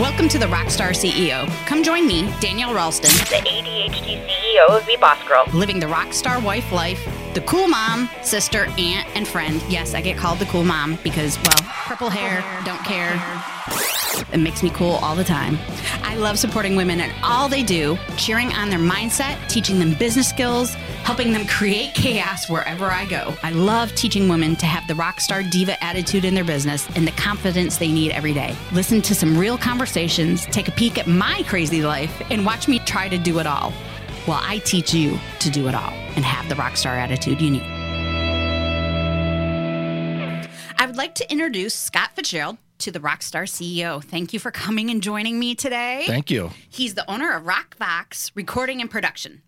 Welcome 0.00 0.28
to 0.30 0.40
the 0.40 0.46
Rockstar 0.46 0.90
CEO. 0.90 1.46
Come 1.66 1.84
join 1.84 2.04
me, 2.04 2.28
Danielle 2.40 2.74
Ralston, 2.74 3.12
the 3.30 3.48
ADHD 3.48 4.26
CEO 4.26 4.68
of 4.76 4.84
Be 4.88 4.96
Boss 4.96 5.22
Girl. 5.22 5.44
living 5.54 5.78
the 5.78 5.86
rockstar 5.86 6.42
wife 6.42 6.72
life, 6.72 7.06
the 7.32 7.42
cool 7.42 7.68
mom, 7.68 8.10
sister, 8.20 8.66
aunt, 8.76 9.06
and 9.14 9.28
friend. 9.28 9.62
Yes, 9.68 9.94
I 9.94 10.00
get 10.00 10.16
called 10.16 10.40
the 10.40 10.46
cool 10.46 10.64
mom 10.64 10.98
because, 11.04 11.38
well, 11.44 11.70
purple 11.86 12.10
hair, 12.10 12.42
don't 12.64 12.82
care. 12.84 13.12
It 14.32 14.38
makes 14.38 14.62
me 14.62 14.70
cool 14.70 14.92
all 14.96 15.14
the 15.14 15.24
time. 15.24 15.58
I 16.02 16.16
love 16.16 16.38
supporting 16.38 16.76
women 16.76 17.00
in 17.00 17.10
all 17.22 17.48
they 17.48 17.62
do, 17.62 17.98
cheering 18.16 18.52
on 18.52 18.70
their 18.70 18.78
mindset, 18.78 19.48
teaching 19.48 19.78
them 19.78 19.94
business 19.94 20.28
skills, 20.28 20.74
helping 21.04 21.32
them 21.32 21.46
create 21.46 21.94
chaos 21.94 22.48
wherever 22.48 22.86
I 22.86 23.06
go. 23.06 23.34
I 23.42 23.50
love 23.50 23.94
teaching 23.94 24.28
women 24.28 24.56
to 24.56 24.66
have 24.66 24.86
the 24.86 24.94
rockstar 24.94 25.48
diva 25.50 25.82
attitude 25.82 26.24
in 26.24 26.34
their 26.34 26.44
business 26.44 26.88
and 26.96 27.06
the 27.06 27.12
confidence 27.12 27.78
they 27.78 27.92
need 27.92 28.12
every 28.12 28.32
day. 28.32 28.56
Listen 28.72 29.02
to 29.02 29.14
some 29.14 29.36
real 29.36 29.58
conversations, 29.58 30.46
take 30.46 30.68
a 30.68 30.72
peek 30.72 30.98
at 30.98 31.06
my 31.06 31.42
crazy 31.46 31.82
life, 31.82 32.22
and 32.30 32.44
watch 32.44 32.68
me 32.68 32.78
try 32.80 33.08
to 33.08 33.18
do 33.18 33.38
it 33.38 33.46
all 33.46 33.72
while 34.26 34.40
I 34.42 34.58
teach 34.58 34.94
you 34.94 35.18
to 35.40 35.50
do 35.50 35.68
it 35.68 35.74
all 35.74 35.92
and 36.16 36.24
have 36.24 36.48
the 36.48 36.54
rockstar 36.54 36.96
attitude 36.96 37.40
you 37.40 37.50
need. 37.50 37.62
I 40.78 40.86
would 40.86 40.96
like 40.96 41.14
to 41.16 41.30
introduce 41.30 41.74
Scott 41.74 42.10
Fitzgerald 42.14 42.58
to 42.78 42.90
the 42.90 43.00
Rockstar 43.00 43.44
CEO. 43.44 44.02
Thank 44.02 44.32
you 44.32 44.38
for 44.38 44.50
coming 44.50 44.90
and 44.90 45.02
joining 45.02 45.38
me 45.38 45.54
today. 45.54 46.04
Thank 46.06 46.30
you. 46.30 46.50
He's 46.68 46.94
the 46.94 47.08
owner 47.10 47.32
of 47.32 47.44
RocVox 47.44 48.32
Recording 48.34 48.80
and 48.80 48.90
Production. 48.90 49.42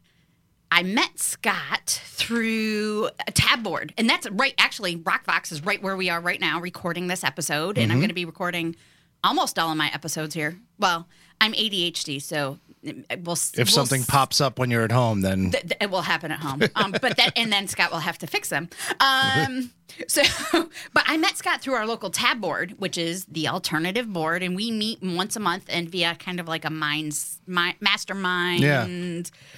I 0.70 0.82
met 0.82 1.18
Scott 1.18 2.00
through 2.04 3.10
a 3.26 3.30
tab 3.32 3.62
board, 3.62 3.94
and 3.96 4.10
that's 4.10 4.28
right. 4.30 4.54
Actually, 4.58 4.96
RocVox 4.96 5.52
is 5.52 5.64
right 5.64 5.82
where 5.82 5.96
we 5.96 6.10
are 6.10 6.20
right 6.20 6.40
now, 6.40 6.60
recording 6.60 7.06
this 7.06 7.22
episode, 7.22 7.78
and 7.78 7.84
I'm 7.84 7.96
mm-hmm. 7.96 8.00
going 8.00 8.08
to 8.08 8.14
be 8.14 8.24
recording 8.24 8.76
almost 9.24 9.58
all 9.58 9.70
of 9.70 9.76
my 9.76 9.90
episodes 9.92 10.34
here. 10.34 10.58
Well, 10.78 11.06
I'm 11.40 11.52
ADHD, 11.52 12.20
so 12.22 12.58
uh, 12.86 12.92
we'll. 13.22 13.34
If 13.34 13.56
we'll 13.56 13.66
something 13.66 14.04
pops 14.04 14.40
up 14.40 14.58
when 14.58 14.70
you're 14.70 14.84
at 14.84 14.92
home, 14.92 15.20
then 15.20 15.50
th- 15.50 15.62
th- 15.62 15.76
it 15.80 15.90
will 15.90 16.02
happen 16.02 16.30
at 16.30 16.40
home. 16.40 16.62
Um, 16.74 16.92
but 16.92 17.16
that, 17.16 17.32
and 17.36 17.52
then 17.52 17.68
Scott 17.68 17.90
will 17.90 17.98
have 17.98 18.18
to 18.18 18.26
fix 18.26 18.48
them. 18.48 18.68
Um, 19.00 19.70
so, 20.08 20.22
but 20.94 21.04
I 21.06 21.16
met 21.16 21.36
Scott 21.36 21.60
through 21.60 21.74
our 21.74 21.86
local 21.86 22.10
tab 22.10 22.40
board, 22.40 22.74
which 22.78 22.96
is 22.96 23.24
the 23.26 23.48
alternative 23.48 24.10
board, 24.12 24.42
and 24.42 24.56
we 24.56 24.70
meet 24.70 25.02
once 25.02 25.36
a 25.36 25.40
month 25.40 25.64
and 25.68 25.88
via 25.90 26.14
kind 26.14 26.40
of 26.40 26.48
like 26.48 26.64
a 26.64 26.70
minds, 26.70 27.40
mi- 27.46 27.76
mastermind 27.80 28.62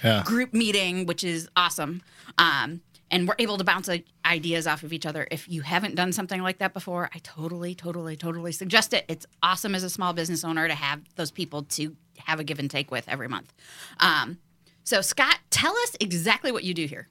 Yeah. 0.03 0.23
group 0.25 0.53
meeting, 0.53 1.05
which 1.05 1.23
is 1.23 1.47
awesome. 1.55 2.01
Um, 2.37 2.81
and 3.11 3.27
we're 3.27 3.35
able 3.39 3.57
to 3.57 3.63
bounce 3.63 3.89
ideas 4.25 4.67
off 4.67 4.83
of 4.83 4.93
each 4.93 5.05
other. 5.05 5.27
If 5.31 5.49
you 5.49 5.61
haven't 5.61 5.95
done 5.95 6.13
something 6.13 6.41
like 6.41 6.59
that 6.59 6.73
before, 6.73 7.09
I 7.13 7.19
totally, 7.19 7.73
totally, 7.75 8.15
totally 8.15 8.51
suggest 8.51 8.93
it. 8.93 9.05
It's 9.07 9.25
awesome 9.41 9.75
as 9.75 9.83
a 9.83 9.89
small 9.89 10.13
business 10.13 10.43
owner 10.43 10.67
to 10.67 10.75
have 10.75 11.01
those 11.15 11.31
people 11.31 11.63
to 11.63 11.95
have 12.19 12.39
a 12.39 12.43
give 12.43 12.59
and 12.59 12.69
take 12.69 12.91
with 12.91 13.07
every 13.09 13.27
month. 13.27 13.53
Um, 13.99 14.37
so, 14.83 15.01
Scott, 15.01 15.39
tell 15.49 15.75
us 15.77 15.95
exactly 15.99 16.51
what 16.51 16.63
you 16.63 16.73
do 16.73 16.85
here. 16.85 17.07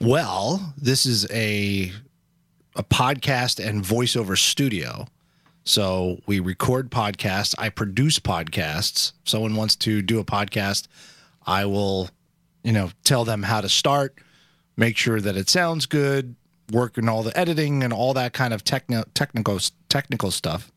well, 0.00 0.74
this 0.76 1.06
is 1.06 1.30
a 1.30 1.92
a 2.76 2.84
podcast 2.84 3.64
and 3.64 3.82
voiceover 3.82 4.38
studio. 4.38 5.06
So 5.64 6.20
we 6.26 6.38
record 6.38 6.90
podcasts. 6.90 7.54
I 7.58 7.68
produce 7.68 8.20
podcasts. 8.20 9.12
If 9.22 9.28
someone 9.28 9.56
wants 9.56 9.74
to 9.76 10.00
do 10.00 10.20
a 10.20 10.24
podcast, 10.24 10.86
I 11.44 11.66
will, 11.66 12.08
you 12.62 12.72
know, 12.72 12.90
tell 13.04 13.24
them 13.24 13.42
how 13.42 13.60
to 13.60 13.68
start, 13.68 14.16
make 14.78 14.96
sure 14.96 15.20
that 15.20 15.36
it 15.36 15.50
sounds 15.50 15.84
good, 15.84 16.36
work 16.72 16.96
in 16.96 17.08
all 17.08 17.22
the 17.22 17.36
editing 17.36 17.82
and 17.82 17.92
all 17.92 18.14
that 18.14 18.32
kind 18.32 18.54
of 18.54 18.64
technical 18.64 19.58
technical 19.88 20.30
stuff. 20.30 20.72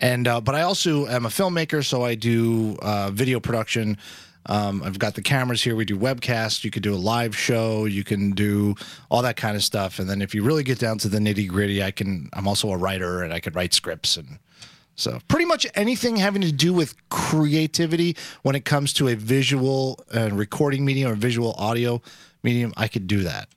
And 0.00 0.26
uh, 0.26 0.40
but 0.40 0.54
I 0.54 0.62
also 0.62 1.06
am 1.06 1.24
a 1.24 1.30
filmmaker, 1.30 1.84
so 1.84 2.04
I 2.04 2.16
do 2.16 2.76
uh, 2.82 3.10
video 3.12 3.40
production. 3.40 3.96
Um, 4.46 4.82
I've 4.82 4.98
got 4.98 5.14
the 5.14 5.22
cameras 5.22 5.62
here. 5.62 5.76
We 5.76 5.84
do 5.84 5.96
webcasts. 5.96 6.64
You 6.64 6.72
could 6.72 6.82
do 6.82 6.92
a 6.92 6.96
live 6.96 7.36
show. 7.36 7.84
You 7.84 8.02
can 8.02 8.32
do 8.32 8.74
all 9.08 9.22
that 9.22 9.36
kind 9.36 9.54
of 9.54 9.62
stuff. 9.62 10.00
And 10.00 10.10
then 10.10 10.20
if 10.20 10.34
you 10.34 10.42
really 10.42 10.64
get 10.64 10.80
down 10.80 10.98
to 10.98 11.08
the 11.08 11.18
nitty 11.18 11.46
gritty, 11.46 11.80
I 11.80 11.92
can. 11.92 12.28
I'm 12.32 12.48
also 12.48 12.70
a 12.72 12.76
writer, 12.76 13.22
and 13.22 13.32
I 13.32 13.38
could 13.38 13.54
write 13.54 13.72
scripts 13.72 14.16
and 14.16 14.40
so 14.94 15.20
pretty 15.26 15.46
much 15.46 15.66
anything 15.74 16.16
having 16.16 16.42
to 16.42 16.52
do 16.52 16.74
with 16.74 16.94
creativity 17.08 18.16
when 18.42 18.54
it 18.54 18.64
comes 18.64 18.92
to 18.94 19.08
a 19.08 19.14
visual 19.14 20.04
uh, 20.14 20.28
recording 20.32 20.84
medium 20.84 21.10
or 21.10 21.14
visual 21.14 21.54
audio 21.56 22.02
medium, 22.42 22.72
I 22.76 22.88
could 22.88 23.06
do 23.06 23.22
that. 23.22 23.48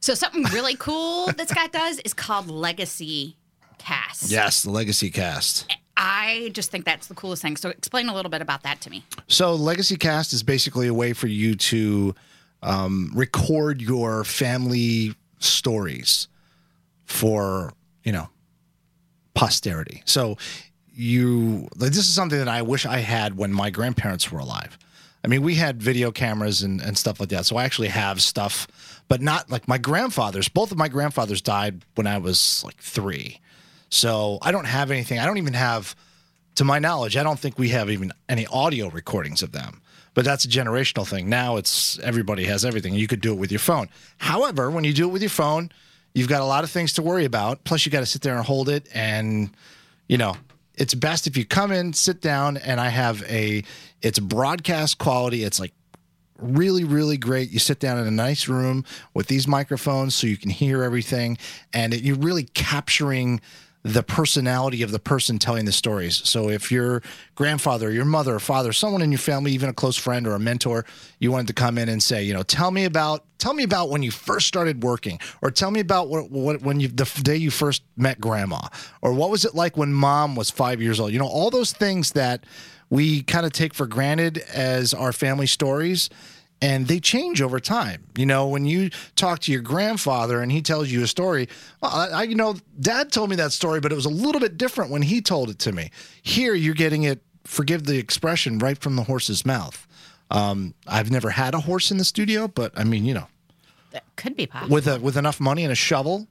So, 0.00 0.14
something 0.14 0.44
really 0.52 0.76
cool 0.76 1.26
that 1.26 1.48
Scott 1.48 1.72
does 1.72 1.98
is 2.00 2.14
called 2.14 2.48
Legacy 2.48 3.36
Cast. 3.78 4.30
Yes, 4.30 4.62
the 4.62 4.70
Legacy 4.70 5.10
Cast. 5.10 5.74
I 5.96 6.50
just 6.52 6.70
think 6.70 6.84
that's 6.84 7.08
the 7.08 7.14
coolest 7.14 7.42
thing. 7.42 7.56
So, 7.56 7.70
explain 7.70 8.08
a 8.08 8.14
little 8.14 8.30
bit 8.30 8.40
about 8.40 8.62
that 8.62 8.80
to 8.82 8.90
me. 8.90 9.04
So 9.26 9.54
Legacy 9.54 9.96
Cast 9.96 10.32
is 10.32 10.42
basically 10.42 10.86
a 10.86 10.94
way 10.94 11.12
for 11.12 11.26
you 11.26 11.54
to 11.56 12.14
um, 12.62 13.10
record 13.14 13.80
your 13.80 14.24
family 14.24 15.14
stories 15.38 16.28
for 17.04 17.72
you 18.04 18.12
know 18.12 18.28
posterity. 19.34 20.02
So 20.04 20.36
you 20.92 21.68
like 21.76 21.90
this 21.90 21.98
is 21.98 22.14
something 22.14 22.38
that 22.38 22.48
I 22.48 22.62
wish 22.62 22.86
I 22.86 22.98
had 22.98 23.36
when 23.36 23.52
my 23.52 23.70
grandparents 23.70 24.30
were 24.30 24.40
alive. 24.40 24.78
I 25.28 25.30
mean, 25.30 25.42
we 25.42 25.56
had 25.56 25.82
video 25.82 26.10
cameras 26.10 26.62
and, 26.62 26.80
and 26.80 26.96
stuff 26.96 27.20
like 27.20 27.28
that. 27.28 27.44
So 27.44 27.56
I 27.56 27.64
actually 27.64 27.88
have 27.88 28.22
stuff, 28.22 28.66
but 29.08 29.20
not 29.20 29.50
like 29.50 29.68
my 29.68 29.76
grandfathers. 29.76 30.48
Both 30.48 30.72
of 30.72 30.78
my 30.78 30.88
grandfathers 30.88 31.42
died 31.42 31.82
when 31.96 32.06
I 32.06 32.16
was 32.16 32.64
like 32.64 32.78
three. 32.78 33.38
So 33.90 34.38
I 34.40 34.52
don't 34.52 34.64
have 34.64 34.90
anything. 34.90 35.18
I 35.18 35.26
don't 35.26 35.36
even 35.36 35.52
have, 35.52 35.94
to 36.54 36.64
my 36.64 36.78
knowledge, 36.78 37.14
I 37.18 37.22
don't 37.22 37.38
think 37.38 37.58
we 37.58 37.68
have 37.68 37.90
even 37.90 38.10
any 38.30 38.46
audio 38.46 38.88
recordings 38.88 39.42
of 39.42 39.52
them. 39.52 39.82
But 40.14 40.24
that's 40.24 40.46
a 40.46 40.48
generational 40.48 41.06
thing. 41.06 41.28
Now 41.28 41.58
it's 41.58 41.98
everybody 41.98 42.44
has 42.44 42.64
everything. 42.64 42.94
You 42.94 43.06
could 43.06 43.20
do 43.20 43.34
it 43.34 43.38
with 43.38 43.52
your 43.52 43.58
phone. 43.58 43.90
However, 44.16 44.70
when 44.70 44.84
you 44.84 44.94
do 44.94 45.10
it 45.10 45.12
with 45.12 45.20
your 45.20 45.28
phone, 45.28 45.70
you've 46.14 46.28
got 46.28 46.40
a 46.40 46.46
lot 46.46 46.64
of 46.64 46.70
things 46.70 46.94
to 46.94 47.02
worry 47.02 47.26
about. 47.26 47.64
Plus, 47.64 47.84
you 47.84 47.92
got 47.92 48.00
to 48.00 48.06
sit 48.06 48.22
there 48.22 48.34
and 48.34 48.46
hold 48.46 48.70
it. 48.70 48.88
And, 48.94 49.50
you 50.08 50.16
know, 50.16 50.38
it's 50.78 50.94
best 50.94 51.26
if 51.26 51.36
you 51.36 51.44
come 51.44 51.72
in, 51.72 51.92
sit 51.92 52.20
down, 52.20 52.56
and 52.56 52.80
I 52.80 52.88
have 52.88 53.22
a, 53.24 53.64
it's 54.00 54.18
broadcast 54.18 54.98
quality. 54.98 55.44
It's 55.44 55.58
like 55.58 55.72
really, 56.38 56.84
really 56.84 57.16
great. 57.16 57.50
You 57.50 57.58
sit 57.58 57.80
down 57.80 57.98
in 57.98 58.06
a 58.06 58.12
nice 58.12 58.48
room 58.48 58.84
with 59.12 59.26
these 59.26 59.48
microphones 59.48 60.14
so 60.14 60.26
you 60.26 60.36
can 60.36 60.50
hear 60.50 60.82
everything, 60.82 61.36
and 61.72 61.92
it, 61.92 62.02
you're 62.02 62.16
really 62.16 62.44
capturing 62.44 63.40
the 63.84 64.02
personality 64.02 64.82
of 64.82 64.90
the 64.90 64.98
person 64.98 65.38
telling 65.38 65.64
the 65.64 65.72
stories. 65.72 66.20
So 66.28 66.48
if 66.50 66.72
your 66.72 67.02
grandfather, 67.36 67.90
your 67.90 68.04
mother, 68.04 68.38
father, 68.38 68.72
someone 68.72 69.02
in 69.02 69.12
your 69.12 69.18
family, 69.18 69.52
even 69.52 69.68
a 69.68 69.72
close 69.72 69.96
friend 69.96 70.26
or 70.26 70.34
a 70.34 70.38
mentor, 70.38 70.84
you 71.20 71.30
wanted 71.30 71.46
to 71.48 71.52
come 71.52 71.78
in 71.78 71.88
and 71.88 72.02
say, 72.02 72.24
you 72.24 72.34
know, 72.34 72.42
tell 72.42 72.70
me 72.70 72.84
about 72.84 73.24
tell 73.38 73.54
me 73.54 73.62
about 73.62 73.88
when 73.88 74.02
you 74.02 74.10
first 74.10 74.48
started 74.48 74.82
working, 74.82 75.20
or 75.42 75.50
tell 75.52 75.70
me 75.70 75.78
about 75.78 76.08
what, 76.08 76.28
what 76.30 76.60
when 76.60 76.80
you 76.80 76.88
the 76.88 77.08
day 77.22 77.36
you 77.36 77.50
first 77.50 77.82
met 77.96 78.20
grandma, 78.20 78.60
or 79.00 79.12
what 79.12 79.30
was 79.30 79.44
it 79.44 79.54
like 79.54 79.76
when 79.76 79.92
mom 79.92 80.34
was 80.34 80.50
five 80.50 80.82
years 80.82 80.98
old. 80.98 81.12
You 81.12 81.20
know, 81.20 81.28
all 81.28 81.50
those 81.50 81.72
things 81.72 82.12
that 82.12 82.44
we 82.90 83.22
kind 83.22 83.46
of 83.46 83.52
take 83.52 83.74
for 83.74 83.86
granted 83.86 84.38
as 84.52 84.92
our 84.92 85.12
family 85.12 85.46
stories 85.46 86.10
and 86.60 86.86
they 86.88 86.98
change 87.00 87.40
over 87.40 87.60
time. 87.60 88.04
You 88.16 88.26
know, 88.26 88.46
when 88.48 88.64
you 88.66 88.90
talk 89.16 89.38
to 89.40 89.52
your 89.52 89.60
grandfather 89.62 90.40
and 90.40 90.50
he 90.50 90.60
tells 90.62 90.88
you 90.90 91.02
a 91.02 91.06
story, 91.06 91.48
well, 91.80 91.92
I, 91.92 92.08
I- 92.08 92.22
you 92.24 92.34
know, 92.34 92.56
dad 92.80 93.12
told 93.12 93.30
me 93.30 93.36
that 93.36 93.52
story, 93.52 93.80
but 93.80 93.92
it 93.92 93.94
was 93.94 94.06
a 94.06 94.10
little 94.10 94.40
bit 94.40 94.58
different 94.58 94.90
when 94.90 95.02
he 95.02 95.20
told 95.20 95.50
it 95.50 95.58
to 95.60 95.72
me. 95.72 95.90
Here, 96.22 96.54
you're 96.54 96.74
getting 96.74 97.04
it, 97.04 97.22
forgive 97.44 97.84
the 97.84 97.96
expression, 97.98 98.58
right 98.58 98.76
from 98.78 98.96
the 98.96 99.04
horse's 99.04 99.46
mouth. 99.46 99.86
Um, 100.30 100.74
I've 100.86 101.10
never 101.10 101.30
had 101.30 101.54
a 101.54 101.60
horse 101.60 101.90
in 101.90 101.96
the 101.98 102.04
studio, 102.04 102.48
but 102.48 102.72
I 102.76 102.84
mean, 102.84 103.04
you 103.06 103.14
know, 103.14 103.28
That 103.92 104.04
could 104.16 104.36
be 104.36 104.46
possible. 104.46 104.74
with 104.74 104.86
a 104.88 104.98
with 105.00 105.16
enough 105.16 105.40
money 105.40 105.62
and 105.64 105.72
a 105.72 105.76
shovel, 105.76 106.26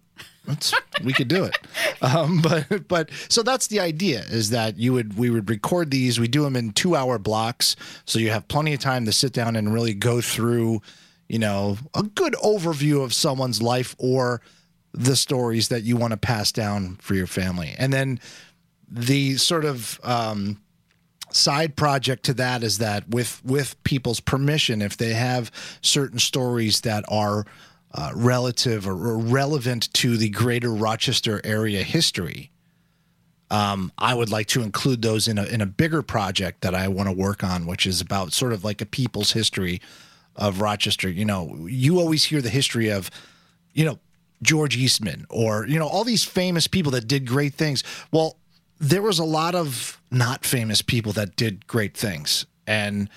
we 1.03 1.13
could 1.13 1.28
do 1.28 1.44
it. 1.44 1.57
Um, 2.01 2.41
but 2.44 2.88
but 2.88 3.09
so 3.29 3.44
that's 3.44 3.67
the 3.67 3.79
idea 3.79 4.22
is 4.29 4.49
that 4.52 4.78
you 4.78 4.93
would 4.93 5.17
we 5.17 5.29
would 5.29 5.49
record 5.49 5.91
these. 5.91 6.19
We 6.19 6.28
do 6.28 6.43
them 6.43 6.55
in 6.55 6.72
two 6.72 6.96
hour 6.96 7.19
blocks, 7.19 7.75
so 8.05 8.19
you 8.19 8.29
have 8.31 8.47
plenty 8.47 8.73
of 8.73 8.79
time 8.79 9.05
to 9.05 9.11
sit 9.11 9.34
down 9.34 9.55
and 9.55 9.73
really 9.73 9.93
go 9.93 10.22
through, 10.22 10.81
you 11.28 11.40
know, 11.40 11.78
a 11.93 12.03
good 12.03 12.34
overview 12.43 13.03
of 13.03 13.14
someone's 13.14 13.61
life 13.61 13.96
or 13.97 14.41
the 14.93 15.16
stories 15.16 15.67
that 15.67 15.84
you 15.84 15.97
want 15.97 16.11
to 16.11 16.17
pass 16.17 16.52
down 16.52 16.96
for 17.02 17.14
your 17.14 17.28
family, 17.28 17.75
and 17.78 17.91
then 17.91 18.19
the 18.90 19.35
sort 19.35 19.66
of 19.66 19.99
um, 20.03 20.61
side 21.31 21.75
project 21.75 22.23
to 22.23 22.34
that 22.34 22.64
is 22.64 22.78
that 22.78 23.08
with 23.09 23.41
with 23.43 23.81
people's 23.84 24.19
permission 24.19 24.81
if 24.81 24.97
they 24.97 25.14
have 25.14 25.52
certain 25.81 26.19
stories 26.19 26.81
that 26.81 27.03
are 27.09 27.46
uh, 27.93 28.11
relative 28.16 28.87
or, 28.87 29.17
relevant 29.17 29.93
to 29.93 30.17
the 30.17 30.29
greater 30.29 30.73
Rochester 30.73 31.41
area 31.43 31.84
history 31.84 32.51
um, 33.49 33.91
I 33.97 34.13
would 34.13 34.29
like 34.29 34.47
to 34.47 34.61
include 34.61 35.01
those 35.01 35.28
in 35.28 35.37
a 35.37 35.45
in 35.45 35.61
a 35.61 35.66
bigger 35.66 36.01
project 36.01 36.61
that 36.61 36.75
I 36.75 36.87
want 36.87 37.07
to 37.07 37.13
work 37.13 37.43
on 37.43 37.66
which 37.66 37.85
is 37.85 38.01
about 38.01 38.34
sort 38.34 38.53
of 38.53 38.63
like 38.63 38.81
a 38.81 38.85
people's 38.85 39.31
history 39.31 39.81
of 40.35 40.61
Rochester. 40.61 41.09
You 41.09 41.25
know 41.25 41.66
you 41.67 41.99
always 41.99 42.25
hear 42.25 42.41
the 42.41 42.49
history 42.49 42.89
of 42.89 43.09
you 43.73 43.85
know 43.85 43.99
George 44.41 44.75
Eastman 44.75 45.25
or 45.29 45.66
you 45.67 45.79
know 45.79 45.87
all 45.87 46.03
these 46.03 46.23
famous 46.23 46.67
people 46.67 46.91
that 46.91 47.07
did 47.07 47.25
great 47.25 47.53
things. 47.53 47.83
Well 48.11 48.37
there 48.79 49.01
was 49.01 49.17
a 49.17 49.23
lot 49.23 49.55
of 49.55 49.99
not 50.11 50.45
famous 50.45 50.81
people 50.81 51.11
that 51.13 51.35
did 51.35 51.66
great 51.67 51.97
things. 51.97 52.45
And 52.67 53.09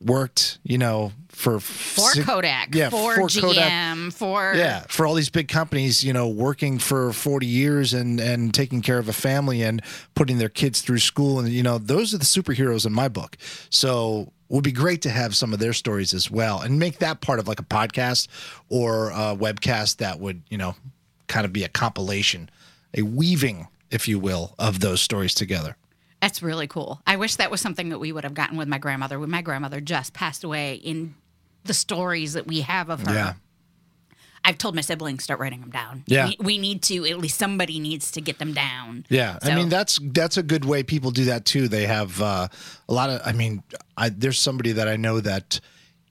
worked, 0.00 0.58
you 0.62 0.78
know, 0.78 1.12
for 1.28 1.58
For 1.60 2.10
si- 2.10 2.22
Kodak, 2.22 2.74
yeah, 2.74 2.90
for, 2.90 3.14
for 3.14 3.22
GM, 3.28 3.40
Kodak. 3.40 4.12
for 4.12 4.54
Yeah, 4.54 4.84
for 4.88 5.06
all 5.06 5.14
these 5.14 5.30
big 5.30 5.48
companies, 5.48 6.04
you 6.04 6.12
know, 6.12 6.28
working 6.28 6.78
for 6.78 7.12
40 7.12 7.46
years 7.46 7.92
and 7.92 8.20
and 8.20 8.54
taking 8.54 8.82
care 8.82 8.98
of 8.98 9.08
a 9.08 9.12
family 9.12 9.62
and 9.62 9.82
putting 10.14 10.38
their 10.38 10.48
kids 10.48 10.80
through 10.80 10.98
school 10.98 11.38
and 11.40 11.48
you 11.48 11.62
know, 11.62 11.78
those 11.78 12.14
are 12.14 12.18
the 12.18 12.24
superheroes 12.24 12.86
in 12.86 12.92
my 12.92 13.08
book. 13.08 13.36
So 13.70 14.32
it 14.48 14.54
would 14.54 14.64
be 14.64 14.72
great 14.72 15.02
to 15.02 15.10
have 15.10 15.34
some 15.34 15.52
of 15.52 15.58
their 15.58 15.72
stories 15.72 16.14
as 16.14 16.30
well 16.30 16.60
and 16.60 16.78
make 16.78 16.98
that 16.98 17.20
part 17.20 17.38
of 17.38 17.48
like 17.48 17.60
a 17.60 17.64
podcast 17.64 18.28
or 18.68 19.10
a 19.10 19.34
webcast 19.36 19.96
that 19.96 20.20
would, 20.20 20.42
you 20.48 20.58
know, 20.58 20.76
kind 21.26 21.44
of 21.44 21.52
be 21.52 21.64
a 21.64 21.68
compilation, 21.68 22.48
a 22.96 23.02
weaving, 23.02 23.66
if 23.90 24.06
you 24.06 24.18
will, 24.18 24.54
of 24.58 24.80
those 24.80 25.00
stories 25.00 25.34
together. 25.34 25.76
That's 26.24 26.42
really 26.42 26.66
cool. 26.66 27.02
I 27.06 27.16
wish 27.16 27.36
that 27.36 27.50
was 27.50 27.60
something 27.60 27.90
that 27.90 27.98
we 27.98 28.10
would 28.10 28.24
have 28.24 28.32
gotten 28.32 28.56
with 28.56 28.66
my 28.66 28.78
grandmother. 28.78 29.18
When 29.20 29.28
my 29.30 29.42
grandmother 29.42 29.78
just 29.82 30.14
passed 30.14 30.42
away, 30.42 30.76
in 30.76 31.16
the 31.64 31.74
stories 31.74 32.32
that 32.32 32.46
we 32.46 32.62
have 32.62 32.88
of 32.88 33.06
her, 33.06 33.12
Yeah. 33.12 33.32
I've 34.42 34.56
told 34.56 34.74
my 34.74 34.80
siblings 34.80 35.22
start 35.22 35.38
writing 35.38 35.60
them 35.60 35.68
down. 35.70 36.02
Yeah. 36.06 36.28
we, 36.28 36.36
we 36.40 36.58
need 36.58 36.80
to. 36.84 37.04
At 37.04 37.18
least 37.18 37.38
somebody 37.38 37.78
needs 37.78 38.10
to 38.12 38.22
get 38.22 38.38
them 38.38 38.54
down. 38.54 39.04
Yeah, 39.10 39.38
I 39.42 39.54
mean 39.54 39.68
that's 39.68 39.98
that's 40.02 40.38
a 40.38 40.42
good 40.42 40.64
way 40.64 40.82
people 40.82 41.10
do 41.10 41.26
that 41.26 41.44
too. 41.44 41.68
They 41.68 41.84
have 41.86 42.20
uh, 42.22 42.48
a 42.88 42.92
lot 42.94 43.10
of. 43.10 43.20
I 43.22 43.32
mean, 43.32 43.62
I, 43.98 44.08
there's 44.08 44.38
somebody 44.38 44.72
that 44.72 44.88
I 44.88 44.96
know 44.96 45.20
that 45.20 45.60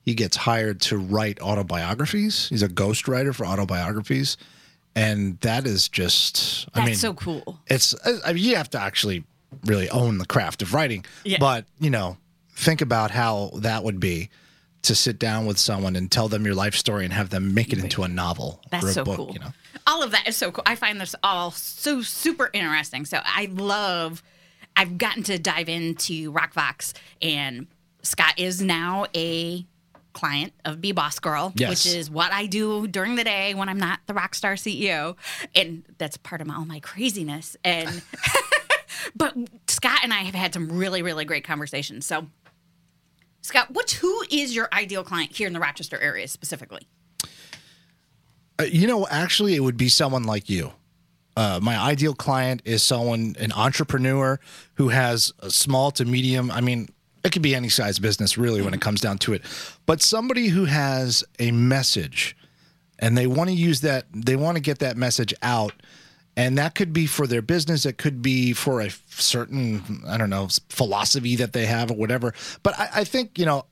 he 0.04 0.13
gets 0.13 0.38
hired 0.38 0.80
to 0.81 0.98
write 1.00 1.42
autobiographies. 1.42 2.50
He's 2.50 2.62
a 2.63 2.69
ghostwriter 2.69 3.33
for 3.33 3.48
autobiographies, 3.48 4.38
and 4.95 5.39
that 5.42 5.66
is 5.66 5.89
just. 5.89 6.68
I 6.75 6.80
That's 6.81 6.86
mean, 6.88 6.95
so 6.98 7.13
cool. 7.16 7.59
it's. 7.66 7.95
I 8.24 8.33
mean, 8.33 8.44
you 8.44 8.56
have 8.56 8.69
to 8.71 8.80
actually 8.80 9.25
really 9.66 9.90
own 9.90 10.18
the 10.18 10.26
craft 10.26 10.62
of 10.62 10.74
writing. 10.74 11.06
Yeah. 11.24 11.38
But 11.40 11.66
you 11.80 11.90
know, 11.90 12.18
think 12.56 12.82
about 12.82 13.12
how 13.12 13.52
that 13.56 13.84
would 13.84 14.00
be 14.00 14.30
to 14.84 14.94
sit 14.96 15.18
down 15.18 15.46
with 15.46 15.58
someone 15.58 15.96
and 15.96 16.12
tell 16.12 16.28
them 16.28 16.46
your 16.46 16.56
life 16.56 16.76
story 16.76 17.06
and 17.06 17.14
have 17.14 17.30
them 17.30 17.54
make 17.54 17.72
it 17.72 17.80
into 17.80 18.04
a 18.04 18.08
novel 18.08 18.62
That's 18.70 18.84
or 18.86 18.90
a 18.90 18.94
so 18.94 19.04
book. 19.06 19.16
cool. 19.18 19.32
You 19.34 19.40
know. 19.40 19.54
All 19.88 20.04
of 20.04 20.12
that 20.12 20.28
is 20.28 20.36
so 20.36 20.52
cool. 20.52 20.64
I 20.66 20.76
find 20.76 21.00
this 21.00 21.16
all 21.24 21.52
so 21.52 22.02
super 22.02 22.50
interesting. 22.54 23.06
So 23.06 23.20
I 23.24 23.46
love. 23.54 24.22
I've 24.76 24.98
gotten 24.98 25.22
to 25.24 25.38
dive 25.38 25.70
into 25.70 26.34
RocVox, 26.34 26.94
and 27.22 27.68
Scott 28.02 28.34
is 28.40 28.60
now 28.62 29.06
a 29.16 29.66
client 30.14 30.52
of 30.66 30.82
Be 30.82 30.92
Boss 30.92 31.20
Girl, 31.20 31.54
Yes. 31.56 31.70
which 31.70 31.96
is 31.96 32.10
what 32.10 32.32
I 32.32 32.48
do 32.48 32.88
during 32.88 33.16
the 33.16 33.24
day 33.24 33.54
when 33.54 33.70
I'm 33.70 33.78
not 33.80 34.00
the 34.08 34.14
rock 34.16 34.34
star 34.34 34.54
CEO, 34.56 35.16
and 35.56 35.84
that's 36.00 36.18
part 36.18 36.42
of 36.42 36.48
my, 36.48 36.56
all 36.56 36.66
my 36.66 36.80
craziness. 36.80 37.56
And 37.64 38.02
but 39.16 39.36
Scott 39.68 40.00
and 40.04 40.14
I 40.14 40.24
have 40.24 40.36
had 40.36 40.54
some 40.54 40.70
really, 40.70 41.02
really 41.02 41.26
great 41.26 41.44
conversations. 41.44 42.06
So. 42.06 42.28
Scott, 43.42 43.72
what 43.72 43.92
who 43.92 44.24
is 44.32 44.56
your 44.56 44.70
ideal 44.72 45.04
client 45.04 45.36
here 45.36 45.48
in 45.48 45.54
the 45.54 45.60
Rochester 45.60 46.00
area 46.00 46.30
specifically? 46.30 46.88
Uh, 48.58 48.64
you 48.64 48.88
know, 48.88 49.06
actually, 49.08 49.56
it 49.56 49.60
would 49.60 49.76
be 49.76 49.90
someone 49.90 50.24
like 50.24 50.50
you. 50.50 50.72
Uh, 51.36 51.60
my 51.62 51.78
ideal 51.78 52.14
client 52.14 52.62
is 52.64 52.84
someone, 52.84 53.36
an 53.40 53.52
entrepreneur 53.52 54.40
who 54.76 54.90
has 54.90 55.34
a 55.40 55.50
small 55.50 55.92
to 55.92 56.06
medium. 56.06 56.52
I 56.52 56.62
mean, 56.62 56.90
it 57.24 57.32
could 57.32 57.42
be 57.42 57.56
any 57.56 57.70
size 57.70 58.00
business, 58.00 58.38
really, 58.38 58.62
when 58.62 58.74
it 58.74 58.82
comes 58.82 59.02
down 59.02 59.18
to 59.20 59.34
it. 59.34 59.42
But 59.86 60.02
somebody 60.02 60.48
who 60.48 60.66
has 60.66 61.24
a 61.40 61.52
message 61.52 62.38
and 63.00 63.18
they 63.18 63.28
want 63.28 63.50
to 63.50 63.56
use 63.56 63.82
that, 63.82 64.06
they 64.14 64.36
want 64.36 64.56
to 64.58 64.62
get 64.62 64.80
that 64.80 64.96
message 64.96 65.34
out. 65.42 65.74
And 66.35 66.57
that 66.57 66.74
could 66.74 66.94
be 66.94 67.06
for 67.06 67.27
their 67.27 67.41
business. 67.41 67.85
It 67.85 67.97
could 67.97 68.21
be 68.21 68.53
for 68.53 68.81
a 68.81 68.89
certain, 69.09 70.03
I 70.07 70.18
don't 70.18 70.30
know, 70.30 70.47
philosophy 70.69 71.35
that 71.35 71.53
they 71.53 71.65
have 71.65 71.91
or 71.91 71.95
whatever. 71.95 72.33
But 72.63 72.77
I, 72.80 72.89
I 72.95 73.03
think, 73.03 73.38
you 73.38 73.45
know, 73.45 73.65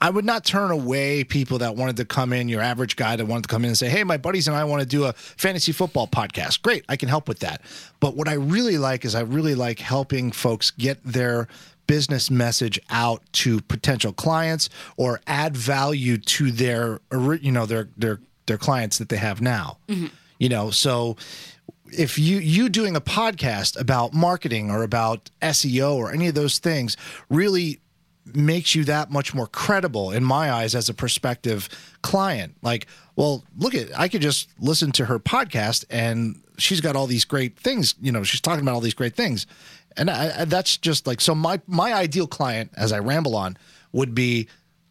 I 0.00 0.10
would 0.10 0.24
not 0.24 0.44
turn 0.44 0.70
away 0.70 1.24
people 1.24 1.58
that 1.58 1.76
wanted 1.76 1.96
to 1.96 2.04
come 2.04 2.32
in, 2.32 2.48
your 2.48 2.60
average 2.60 2.96
guy 2.96 3.16
that 3.16 3.24
wanted 3.24 3.42
to 3.42 3.48
come 3.48 3.64
in 3.64 3.68
and 3.68 3.78
say, 3.78 3.88
Hey, 3.88 4.04
my 4.04 4.16
buddies 4.16 4.48
and 4.48 4.56
I 4.56 4.64
want 4.64 4.82
to 4.82 4.86
do 4.86 5.04
a 5.04 5.12
fantasy 5.12 5.72
football 5.72 6.06
podcast. 6.06 6.62
Great, 6.62 6.84
I 6.88 6.96
can 6.96 7.08
help 7.08 7.28
with 7.28 7.38
that. 7.40 7.62
But 8.00 8.16
what 8.16 8.28
I 8.28 8.34
really 8.34 8.76
like 8.76 9.04
is 9.04 9.14
I 9.14 9.20
really 9.20 9.54
like 9.54 9.78
helping 9.78 10.30
folks 10.30 10.70
get 10.70 11.02
their 11.04 11.48
business 11.86 12.30
message 12.30 12.80
out 12.90 13.22
to 13.32 13.60
potential 13.62 14.12
clients 14.12 14.68
or 14.96 15.20
add 15.26 15.56
value 15.56 16.16
to 16.16 16.50
their 16.50 17.00
you 17.40 17.52
know 17.52 17.66
their 17.66 17.88
their 17.96 18.20
their 18.46 18.58
clients 18.58 18.98
that 18.98 19.08
they 19.08 19.16
have 19.16 19.40
now. 19.40 19.78
Mm-hmm. 19.88 20.06
You 20.38 20.48
know, 20.48 20.70
so 20.70 21.16
if 21.98 22.18
you 22.18 22.38
you 22.38 22.68
doing 22.68 22.96
a 22.96 23.00
podcast 23.00 23.78
about 23.78 24.12
marketing 24.12 24.70
or 24.70 24.82
about 24.82 25.30
SEO 25.42 25.94
or 25.96 26.12
any 26.12 26.28
of 26.28 26.34
those 26.34 26.58
things 26.58 26.96
really 27.28 27.80
makes 28.34 28.74
you 28.74 28.84
that 28.84 29.10
much 29.10 29.34
more 29.34 29.46
credible 29.46 30.10
in 30.10 30.24
my 30.24 30.50
eyes 30.50 30.74
as 30.74 30.88
a 30.88 30.94
prospective 30.94 31.68
client. 32.02 32.54
Like, 32.62 32.86
well, 33.16 33.44
look 33.58 33.74
at 33.74 33.88
I 33.98 34.08
could 34.08 34.22
just 34.22 34.48
listen 34.58 34.92
to 34.92 35.06
her 35.06 35.18
podcast 35.18 35.84
and 35.90 36.40
she's 36.58 36.80
got 36.80 36.96
all 36.96 37.06
these 37.06 37.24
great 37.24 37.58
things. 37.58 37.94
You 38.00 38.12
know, 38.12 38.22
she's 38.22 38.40
talking 38.40 38.62
about 38.62 38.74
all 38.74 38.80
these 38.80 38.94
great 38.94 39.14
things, 39.14 39.46
and 39.96 40.10
I, 40.10 40.40
I, 40.40 40.44
that's 40.44 40.76
just 40.76 41.06
like 41.06 41.20
so. 41.20 41.34
My 41.34 41.60
my 41.66 41.92
ideal 41.92 42.26
client, 42.26 42.70
as 42.76 42.92
I 42.92 42.98
ramble 42.98 43.36
on, 43.36 43.56
would 43.92 44.14
be 44.14 44.48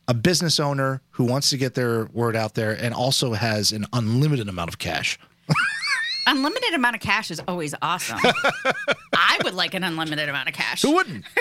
a 0.07 0.13
business 0.13 0.59
owner 0.59 1.01
who 1.11 1.23
wants 1.23 1.49
to 1.49 1.57
get 1.57 1.75
their 1.75 2.05
word 2.07 2.35
out 2.35 2.55
there 2.55 2.71
and 2.71 2.93
also 2.93 3.33
has 3.33 3.71
an 3.71 3.85
unlimited 3.93 4.49
amount 4.49 4.69
of 4.69 4.77
cash. 4.77 5.17
Unlimited 6.27 6.73
amount 6.73 6.95
of 6.95 7.01
cash 7.01 7.31
is 7.31 7.41
always 7.47 7.75
awesome. 7.81 8.19
I 9.13 9.39
would 9.43 9.53
like 9.53 9.73
an 9.73 9.83
unlimited 9.83 10.29
amount 10.29 10.47
of 10.49 10.55
cash. 10.55 10.81
Who 10.81 10.93
wouldn't? 10.93 11.25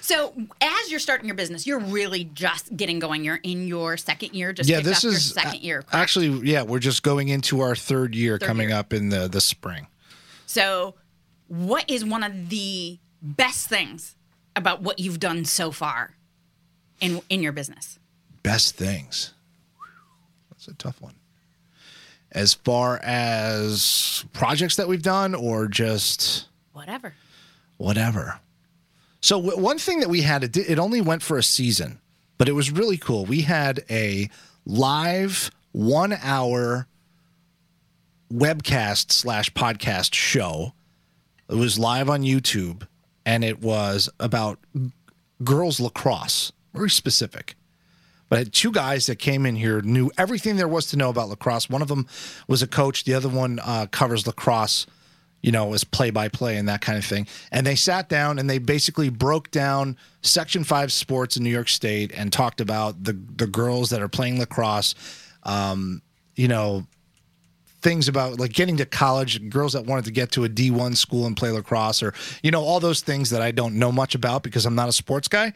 So, 0.00 0.34
as 0.60 0.90
you're 0.90 0.98
starting 0.98 1.26
your 1.28 1.36
business, 1.36 1.64
you're 1.64 1.78
really 1.78 2.24
just 2.24 2.76
getting 2.76 2.98
going. 2.98 3.22
You're 3.22 3.38
in 3.44 3.68
your 3.68 3.96
second 3.96 4.34
year, 4.34 4.52
just 4.52 4.68
yeah, 4.68 4.80
this 4.80 5.04
is 5.04 5.30
uh, 5.36 5.40
second 5.42 5.60
year. 5.62 5.82
correct? 5.82 5.94
actually 5.94 6.50
yeah. 6.50 6.62
We're 6.62 6.80
just 6.80 7.04
going 7.04 7.28
into 7.28 7.60
our 7.60 7.76
third 7.76 8.12
year 8.12 8.36
Third 8.36 8.46
coming 8.48 8.70
year. 8.70 8.78
up 8.78 8.92
in 8.92 9.10
the 9.10 9.28
the 9.28 9.40
spring. 9.40 9.86
So, 10.44 10.96
what 11.46 11.88
is 11.88 12.04
one 12.04 12.24
of 12.24 12.48
the 12.48 12.98
best 13.22 13.68
things 13.68 14.16
about 14.56 14.82
what 14.82 14.98
you've 14.98 15.20
done 15.20 15.44
so 15.44 15.70
far 15.70 16.16
in 17.00 17.20
in 17.28 17.40
your 17.40 17.52
business? 17.52 18.00
best 18.42 18.74
things. 18.74 19.32
That's 20.50 20.66
a 20.66 20.74
tough 20.74 21.00
one. 21.00 21.14
As 22.32 22.54
far 22.54 22.98
as 23.02 24.24
projects 24.32 24.76
that 24.76 24.88
we've 24.88 25.02
done, 25.02 25.34
or 25.34 25.68
just 25.68 26.48
Whatever. 26.72 27.14
whatever. 27.76 28.40
So 29.20 29.40
w- 29.40 29.62
one 29.62 29.78
thing 29.78 30.00
that 30.00 30.08
we 30.08 30.22
had, 30.22 30.42
it, 30.42 30.56
it 30.56 30.78
only 30.78 31.00
went 31.02 31.22
for 31.22 31.36
a 31.38 31.42
season, 31.42 32.00
but 32.38 32.48
it 32.48 32.52
was 32.52 32.70
really 32.70 32.96
cool. 32.96 33.26
We 33.26 33.42
had 33.42 33.84
a 33.90 34.30
live 34.64 35.50
one 35.72 36.14
hour 36.22 36.86
webcast 38.32 39.12
slash 39.12 39.52
podcast 39.52 40.14
show. 40.14 40.72
It 41.48 41.56
was 41.56 41.78
live 41.78 42.08
on 42.08 42.22
YouTube, 42.22 42.86
and 43.26 43.44
it 43.44 43.60
was 43.60 44.08
about 44.18 44.58
girls 45.44 45.80
lacrosse, 45.80 46.52
very 46.72 46.88
specific. 46.90 47.56
But 48.32 48.36
I 48.36 48.38
had 48.38 48.52
two 48.54 48.72
guys 48.72 49.08
that 49.08 49.16
came 49.16 49.44
in 49.44 49.56
here 49.56 49.82
knew 49.82 50.10
everything 50.16 50.56
there 50.56 50.66
was 50.66 50.86
to 50.86 50.96
know 50.96 51.10
about 51.10 51.28
lacrosse. 51.28 51.68
One 51.68 51.82
of 51.82 51.88
them 51.88 52.06
was 52.48 52.62
a 52.62 52.66
coach. 52.66 53.04
The 53.04 53.12
other 53.12 53.28
one 53.28 53.60
uh, 53.62 53.88
covers 53.90 54.26
lacrosse, 54.26 54.86
you 55.42 55.52
know, 55.52 55.74
as 55.74 55.84
play 55.84 56.08
by 56.08 56.28
play 56.28 56.56
and 56.56 56.66
that 56.66 56.80
kind 56.80 56.96
of 56.96 57.04
thing. 57.04 57.26
And 57.50 57.66
they 57.66 57.74
sat 57.74 58.08
down 58.08 58.38
and 58.38 58.48
they 58.48 58.56
basically 58.56 59.10
broke 59.10 59.50
down 59.50 59.98
Section 60.22 60.64
Five 60.64 60.92
sports 60.92 61.36
in 61.36 61.44
New 61.44 61.50
York 61.50 61.68
State 61.68 62.10
and 62.16 62.32
talked 62.32 62.62
about 62.62 63.04
the 63.04 63.12
the 63.12 63.46
girls 63.46 63.90
that 63.90 64.00
are 64.00 64.08
playing 64.08 64.38
lacrosse. 64.38 64.94
Um, 65.42 66.00
you 66.34 66.48
know, 66.48 66.86
things 67.82 68.08
about 68.08 68.40
like 68.40 68.54
getting 68.54 68.78
to 68.78 68.86
college, 68.86 69.46
girls 69.50 69.74
that 69.74 69.84
wanted 69.84 70.06
to 70.06 70.10
get 70.10 70.32
to 70.32 70.44
a 70.44 70.48
D1 70.48 70.96
school 70.96 71.26
and 71.26 71.36
play 71.36 71.50
lacrosse, 71.50 72.02
or, 72.02 72.14
you 72.42 72.50
know, 72.50 72.62
all 72.62 72.80
those 72.80 73.02
things 73.02 73.28
that 73.28 73.42
I 73.42 73.50
don't 73.50 73.74
know 73.74 73.92
much 73.92 74.14
about 74.14 74.42
because 74.42 74.64
I'm 74.64 74.74
not 74.74 74.88
a 74.88 74.92
sports 74.92 75.28
guy. 75.28 75.52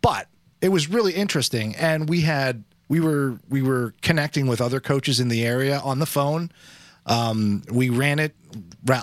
But 0.00 0.28
it 0.60 0.68
was 0.70 0.88
really 0.88 1.12
interesting. 1.12 1.74
And 1.76 2.08
we 2.08 2.22
had, 2.22 2.64
we 2.88 3.00
were, 3.00 3.38
we 3.48 3.62
were 3.62 3.94
connecting 4.02 4.46
with 4.46 4.60
other 4.60 4.80
coaches 4.80 5.20
in 5.20 5.28
the 5.28 5.44
area 5.44 5.80
on 5.80 5.98
the 5.98 6.06
phone. 6.06 6.50
Um, 7.06 7.62
we 7.70 7.88
ran 7.88 8.18
it 8.18 8.34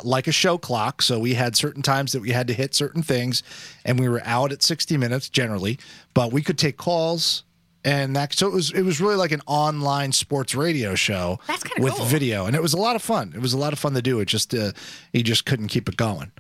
like 0.03 0.27
a 0.27 0.31
show 0.31 0.57
clock. 0.57 1.01
So 1.01 1.19
we 1.19 1.33
had 1.33 1.55
certain 1.55 1.81
times 1.81 2.11
that 2.11 2.21
we 2.21 2.31
had 2.31 2.47
to 2.47 2.53
hit 2.53 2.75
certain 2.75 3.01
things, 3.01 3.43
and 3.85 3.99
we 3.99 4.07
were 4.07 4.21
out 4.23 4.51
at 4.51 4.61
60 4.63 4.97
minutes 4.97 5.29
generally, 5.29 5.79
but 6.13 6.31
we 6.31 6.41
could 6.41 6.57
take 6.57 6.77
calls. 6.77 7.43
And 7.83 8.15
that, 8.15 8.33
so 8.33 8.47
it 8.47 8.53
was, 8.53 8.71
it 8.71 8.81
was 8.81 8.99
really 8.99 9.15
like 9.15 9.31
an 9.31 9.41
online 9.45 10.11
sports 10.11 10.55
radio 10.55 10.93
show 10.93 11.39
That's 11.47 11.63
with 11.79 11.93
cool. 11.93 12.05
video, 12.05 12.45
and 12.45 12.55
it 12.55 12.61
was 12.61 12.73
a 12.73 12.77
lot 12.77 12.95
of 12.95 13.01
fun. 13.01 13.31
It 13.35 13.41
was 13.41 13.53
a 13.53 13.57
lot 13.57 13.71
of 13.71 13.79
fun 13.79 13.93
to 13.93 14.01
do. 14.01 14.19
It 14.19 14.25
just, 14.25 14.53
uh, 14.53 14.73
he 15.13 15.23
just 15.23 15.45
couldn't 15.45 15.69
keep 15.69 15.87
it 15.87 15.95
going. 15.95 16.31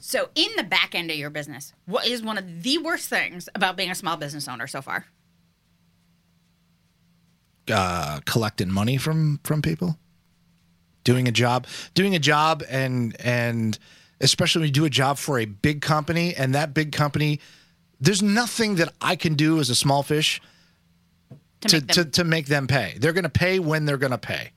So, 0.00 0.30
in 0.34 0.48
the 0.56 0.62
back 0.64 0.94
end 0.94 1.10
of 1.10 1.16
your 1.16 1.30
business, 1.30 1.72
what 1.86 2.06
is 2.06 2.22
one 2.22 2.38
of 2.38 2.62
the 2.62 2.78
worst 2.78 3.08
things 3.08 3.48
about 3.54 3.76
being 3.76 3.90
a 3.90 3.94
small 3.94 4.16
business 4.16 4.48
owner 4.48 4.66
so 4.66 4.80
far? 4.82 5.06
Uh, 7.70 8.20
collecting 8.26 8.70
money 8.70 8.96
from 8.98 9.40
from 9.44 9.62
people. 9.62 9.98
doing 11.04 11.28
a 11.28 11.32
job, 11.32 11.66
doing 11.94 12.14
a 12.14 12.18
job, 12.18 12.62
and 12.70 13.14
and 13.20 13.78
especially 14.20 14.60
when 14.60 14.68
you 14.68 14.72
do 14.72 14.84
a 14.86 14.90
job 14.90 15.18
for 15.18 15.38
a 15.38 15.44
big 15.44 15.80
company, 15.82 16.34
and 16.34 16.54
that 16.54 16.72
big 16.74 16.92
company, 16.92 17.40
there's 18.00 18.22
nothing 18.22 18.76
that 18.76 18.92
I 19.00 19.16
can 19.16 19.34
do 19.34 19.60
as 19.60 19.68
a 19.70 19.74
small 19.74 20.02
fish 20.02 20.40
To, 21.62 21.68
to 21.68 21.76
make 21.80 21.86
them, 21.86 22.04
to, 22.04 22.10
to 22.10 22.24
make 22.24 22.46
them 22.46 22.66
pay. 22.66 22.96
They're 22.98 23.12
going 23.12 23.24
to 23.24 23.28
pay 23.30 23.58
when 23.58 23.84
they're 23.84 23.98
going 23.98 24.12
to 24.12 24.18
pay, 24.18 24.52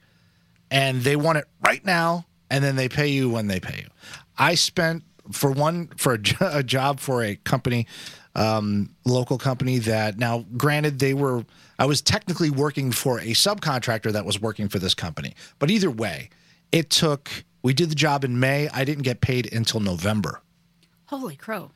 and 0.72 1.01
they 1.01 1.15
want 1.15 1.38
it 1.38 1.46
right 1.62 1.84
now, 1.86 2.25
and 2.50 2.63
then 2.63 2.75
they 2.75 2.89
pay 2.89 3.08
you 3.08 3.29
when 3.29 3.48
they 3.48 3.60
pay 3.60 3.84
you. 3.84 3.89
I 4.38 4.56
spent 4.56 5.03
for 5.32 5.51
one 5.51 5.88
for 5.98 6.13
a, 6.13 6.20
a 6.60 6.63
job 6.63 7.00
for 7.00 7.24
a 7.24 7.36
company, 7.36 7.88
um, 8.36 8.96
local 9.06 9.38
company 9.38 9.79
that 9.79 10.17
now, 10.17 10.46
granted, 10.56 11.00
they 11.00 11.13
were 11.13 11.46
I 11.79 11.86
was 11.86 12.01
technically 12.01 12.50
working 12.50 12.91
for 12.91 13.20
a 13.20 13.32
subcontractor 13.34 14.12
that 14.12 14.25
was 14.25 14.41
working 14.41 14.67
for 14.70 14.79
this 14.79 14.94
company, 14.96 15.36
but 15.60 15.70
either 15.70 15.91
way, 15.91 16.29
it 16.72 16.89
took. 16.89 17.29
We 17.63 17.74
did 17.74 17.89
the 17.89 17.96
job 17.96 18.24
in 18.24 18.39
May. 18.39 18.70
I 18.70 18.86
didn't 18.86 19.03
get 19.03 19.20
paid 19.20 19.51
until 19.53 19.79
November 19.79 20.41
holy 21.08 21.36
crow. 21.36 21.72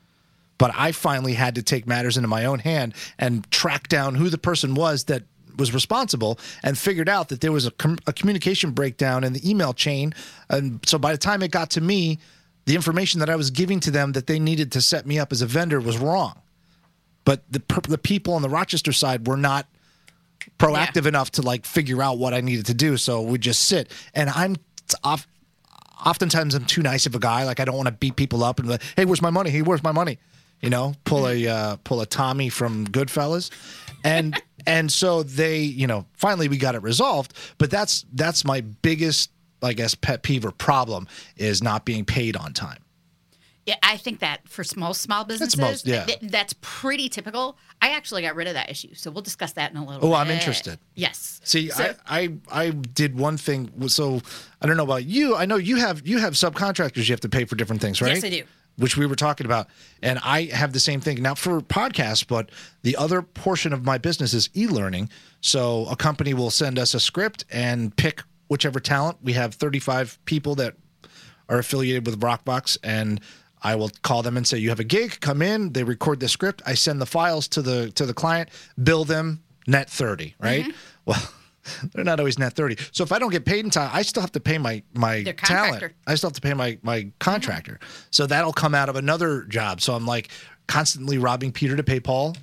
but 0.58 0.72
I 0.76 0.92
finally 0.92 1.34
had 1.34 1.56
to 1.56 1.64
take 1.64 1.88
matters 1.88 2.18
into 2.18 2.28
my 2.28 2.46
own 2.46 2.60
hand 2.60 2.94
and 3.18 3.50
track 3.50 3.88
down 3.88 4.16
who 4.16 4.30
the 4.30 4.38
person 4.38 4.76
was 4.76 5.06
that 5.06 5.24
was 5.58 5.74
responsible 5.74 6.40
and 6.64 6.78
figured 6.78 7.10
out 7.10 7.30
that 7.30 7.42
there 7.42 7.52
was 7.52 7.66
a, 7.66 7.72
com- 7.72 7.98
a 8.08 8.14
communication 8.14 8.72
breakdown 8.72 9.24
in 9.24 9.34
the 9.34 9.50
email 9.50 9.74
chain. 9.74 10.14
And 10.50 10.80
so 10.86 10.98
by 10.98 11.12
the 11.12 11.18
time 11.18 11.42
it 11.44 11.52
got 11.52 11.72
to 11.72 11.82
me, 11.82 12.20
the 12.66 12.76
information 12.76 13.20
that 13.20 13.30
I 13.30 13.36
was 13.36 13.50
giving 13.50 13.80
to 13.82 13.92
them 13.92 14.12
that 14.14 14.28
they 14.28 14.40
needed 14.40 14.72
to 14.74 14.82
set 14.82 15.06
me 15.06 15.20
up 15.20 15.32
as 15.32 15.42
a 15.42 15.46
vendor 15.46 15.80
was 15.80 15.98
wrong. 15.98 16.34
But 17.24 17.44
the 17.52 17.62
the 17.88 17.98
people 17.98 18.34
on 18.34 18.42
the 18.42 18.50
Rochester 18.50 18.92
side 18.92 19.28
were 19.28 19.38
not 19.38 19.68
proactive 20.58 21.06
enough 21.06 21.32
to 21.32 21.42
like 21.42 21.66
figure 21.66 22.02
out 22.02 22.18
what 22.18 22.34
I 22.34 22.42
needed 22.42 22.66
to 22.68 22.74
do. 22.74 22.98
So 22.98 23.22
we 23.22 23.38
just 23.38 23.66
sit 23.66 23.92
and 24.14 24.30
I'm 24.30 24.56
off. 25.04 25.28
Oftentimes 26.04 26.56
I'm 26.56 26.66
too 26.66 26.82
nice 26.82 27.06
of 27.06 27.14
a 27.14 27.20
guy. 27.20 27.44
Like 27.44 27.60
I 27.60 27.66
don't 27.66 27.76
want 27.76 27.88
to 27.88 27.94
beat 27.94 28.16
people 28.16 28.44
up 28.44 28.58
and 28.58 28.68
be 28.68 28.72
like, 28.72 28.82
hey, 28.96 29.06
where's 29.06 29.22
my 29.22 29.30
money? 29.30 29.52
Hey, 29.52 29.62
where's 29.62 29.84
my 29.84 29.92
money? 29.92 30.18
You 30.62 30.70
know, 30.70 30.94
pull 31.06 31.28
a 31.28 31.48
uh, 31.48 31.78
pull 31.84 32.02
a 32.02 32.06
Tommy 32.06 32.50
from 32.50 32.88
Goodfellas, 32.88 33.50
and 34.04 34.40
and 34.68 34.92
so 34.92 35.24
they, 35.24 35.60
you 35.60 35.88
know, 35.88 36.06
finally 36.14 36.48
we 36.48 36.58
got 36.58 36.76
it 36.76 36.84
resolved. 36.84 37.34
But 37.58 37.72
that's 37.72 38.06
that's 38.14 38.46
my 38.46 38.62
biggest, 38.62 39.32
I 39.62 39.74
guess, 39.74 39.96
pet 39.96 40.24
peeve 40.24 40.46
or 40.46 40.52
problem 40.52 41.08
is 41.38 41.62
not 41.64 41.86
being 41.86 42.06
paid 42.06 42.36
on 42.36 42.54
time. 42.54 42.80
Yeah, 43.68 43.76
I 43.84 43.98
think 43.98 44.20
that 44.22 44.48
for 44.50 44.64
small 44.64 44.96
small 44.96 45.24
businesses, 45.24 45.56
most- 45.56 45.86
yeah. 45.86 46.06
th- 46.06 46.18
that's 46.24 46.56
pretty 46.62 47.10
typical. 47.10 47.58
I 47.80 47.92
actually 47.92 48.24
got 48.24 48.36
rid 48.36 48.48
of 48.48 48.56
that 48.56 48.72
issue, 48.72 48.96
so 48.96 49.12
we'll 49.12 49.22
discuss 49.22 49.52
that 49.54 49.70
in 49.70 49.78
a 49.78 49.86
little. 49.86 49.98
Oh, 49.98 50.00
bit. 50.00 50.08
Oh, 50.08 50.10
bit. 50.10 50.18
I'm 50.18 50.32
interested. 50.32 50.80
Yes. 50.96 51.40
See, 51.44 51.70
So- 51.70 51.94
I, 52.08 52.24
I 52.52 52.62
I 52.68 52.70
did 52.72 53.16
one 53.20 53.38
thing. 53.38 53.88
So 53.88 54.20
I 54.62 54.66
don't 54.66 54.78
know 54.78 54.84
about 54.84 55.06
you. 55.06 55.36
I 55.36 55.46
know 55.46 55.58
you 55.58 55.76
have 55.76 56.06
you 56.08 56.18
have 56.18 56.34
subcontractors 56.34 57.08
you 57.08 57.14
have 57.14 57.20
to 57.22 57.30
pay 57.30 57.46
for 57.46 57.56
different 57.56 57.84
things, 57.84 58.02
right? 58.02 58.16
Yes, 58.16 58.24
I 58.24 58.30
do. 58.30 58.44
Which 58.78 58.98
we 58.98 59.06
were 59.06 59.16
talking 59.16 59.46
about, 59.46 59.68
and 60.02 60.18
I 60.24 60.46
have 60.46 60.74
the 60.74 60.80
same 60.80 61.00
thing 61.00 61.22
now 61.22 61.36
for 61.36 61.62
podcasts. 61.62 62.26
But 62.26 62.50
the 62.82 62.96
other 62.98 63.22
portion 63.22 63.74
of 63.74 63.86
my 63.86 64.00
business 64.00 64.34
is 64.34 64.50
e-learning. 64.56 65.10
So 65.42 65.86
a 65.88 65.96
company 65.96 66.34
will 66.34 66.50
send 66.50 66.80
us 66.80 66.96
a 66.96 67.00
script 67.00 67.46
and 67.52 67.96
pick 67.96 68.24
whichever 68.52 68.82
talent. 68.82 69.18
We 69.24 69.32
have 69.32 69.54
35 69.56 70.20
people 70.26 70.56
that 70.56 70.76
are 71.48 71.60
affiliated 71.60 72.06
with 72.06 72.20
RocVox, 72.20 72.78
and 72.84 73.22
I 73.64 73.76
will 73.76 73.90
call 74.02 74.24
them 74.24 74.36
and 74.36 74.46
say, 74.46 74.58
"You 74.58 74.68
have 74.70 74.82
a 74.82 74.84
gig. 74.84 75.22
Come 75.22 75.42
in." 75.42 75.72
They 75.72 75.86
record 75.86 76.20
the 76.20 76.28
script. 76.28 76.62
I 76.66 76.74
send 76.74 77.00
the 77.00 77.06
files 77.06 77.48
to 77.50 77.62
the 77.62 77.92
to 77.92 78.06
the 78.06 78.14
client, 78.14 78.50
bill 78.84 79.06
them 79.06 79.42
net 79.68 79.90
thirty. 79.90 80.36
Right? 80.38 80.64
Mm-hmm. 80.64 80.72
Well, 81.06 81.30
they're 81.94 82.04
not 82.04 82.20
always 82.20 82.38
net 82.38 82.52
thirty. 82.52 82.76
So 82.92 83.06
if 83.06 83.14
I 83.14 83.20
don't 83.20 83.32
get 83.32 83.46
paid 83.46 83.64
in 83.64 83.72
time, 83.72 83.90
I 83.94 84.02
still 84.02 84.22
have 84.22 84.34
to 84.34 84.42
pay 84.42 84.58
my 84.58 84.84
my 84.94 85.24
talent. 85.24 85.94
I 86.06 86.16
still 86.16 86.30
have 86.30 86.36
to 86.36 86.42
pay 86.42 86.54
my 86.54 86.78
my 86.82 87.10
contractor. 87.20 87.80
So 88.10 88.26
that'll 88.28 88.52
come 88.52 88.76
out 88.76 88.90
of 88.90 88.98
another 88.98 89.44
job. 89.44 89.80
So 89.80 89.94
I'm 89.94 90.06
like 90.06 90.30
constantly 90.68 91.18
robbing 91.18 91.54
Peter 91.54 91.78
to 91.78 91.84
pay 91.84 92.02
Paul. 92.02 92.36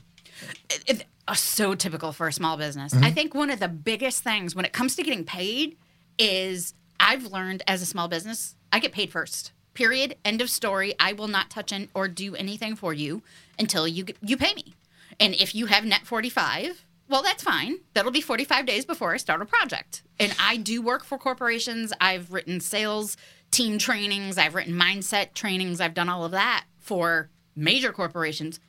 it, 0.70 1.04
uh, 1.26 1.34
so 1.34 1.74
typical 1.74 2.12
for 2.12 2.28
a 2.28 2.32
small 2.32 2.56
business. 2.56 2.94
Mm-hmm. 2.94 3.04
I 3.04 3.10
think 3.10 3.34
one 3.34 3.50
of 3.50 3.60
the 3.60 3.68
biggest 3.68 4.24
things 4.24 4.56
when 4.56 4.64
it 4.64 4.72
comes 4.72 4.96
to 4.96 5.02
getting 5.02 5.24
paid 5.24 5.76
is 6.18 6.74
I've 7.00 7.26
learned 7.26 7.62
as 7.66 7.82
a 7.82 7.86
small 7.86 8.08
business, 8.08 8.56
I 8.72 8.78
get 8.78 8.92
paid 8.92 9.10
first. 9.10 9.52
Period. 9.74 10.16
End 10.24 10.40
of 10.40 10.50
story. 10.50 10.94
I 10.98 11.12
will 11.12 11.28
not 11.28 11.50
touch 11.50 11.72
in 11.72 11.88
or 11.94 12.08
do 12.08 12.34
anything 12.34 12.74
for 12.74 12.92
you 12.92 13.22
until 13.58 13.86
you 13.86 14.06
you 14.20 14.36
pay 14.36 14.54
me. 14.54 14.74
And 15.20 15.34
if 15.34 15.54
you 15.54 15.66
have 15.66 15.84
net 15.84 16.06
45, 16.06 16.84
well, 17.08 17.22
that's 17.22 17.42
fine. 17.42 17.78
That'll 17.94 18.10
be 18.10 18.20
45 18.20 18.66
days 18.66 18.84
before 18.84 19.14
I 19.14 19.16
start 19.16 19.40
a 19.40 19.46
project. 19.46 20.02
And 20.20 20.34
I 20.38 20.56
do 20.56 20.82
work 20.82 21.04
for 21.04 21.16
corporations. 21.16 21.92
I've 22.00 22.32
written 22.32 22.60
sales 22.60 23.16
team 23.50 23.78
trainings, 23.78 24.36
I've 24.36 24.54
written 24.54 24.74
mindset 24.74 25.32
trainings, 25.34 25.80
I've 25.80 25.94
done 25.94 26.08
all 26.08 26.24
of 26.24 26.32
that 26.32 26.66
for 26.78 27.30
major 27.56 27.92
corporations. 27.92 28.60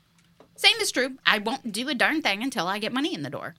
Same 0.55 0.77
is 0.79 0.91
true. 0.91 1.17
I 1.25 1.39
won't 1.39 1.71
do 1.71 1.87
a 1.89 1.93
darn 1.93 2.21
thing 2.21 2.43
until 2.43 2.67
I 2.67 2.79
get 2.79 2.93
money 2.93 3.13
in 3.13 3.23
the 3.23 3.29
door. 3.29 3.55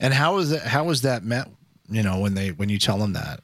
And 0.00 0.12
how 0.12 0.38
is 0.38 0.50
that? 0.50 0.62
How 0.62 0.88
is 0.90 1.02
that 1.02 1.22
met? 1.22 1.48
You 1.88 2.02
know, 2.02 2.18
when 2.18 2.34
they 2.34 2.50
when 2.50 2.68
you 2.68 2.78
tell 2.78 2.98
them 2.98 3.12
that. 3.12 3.40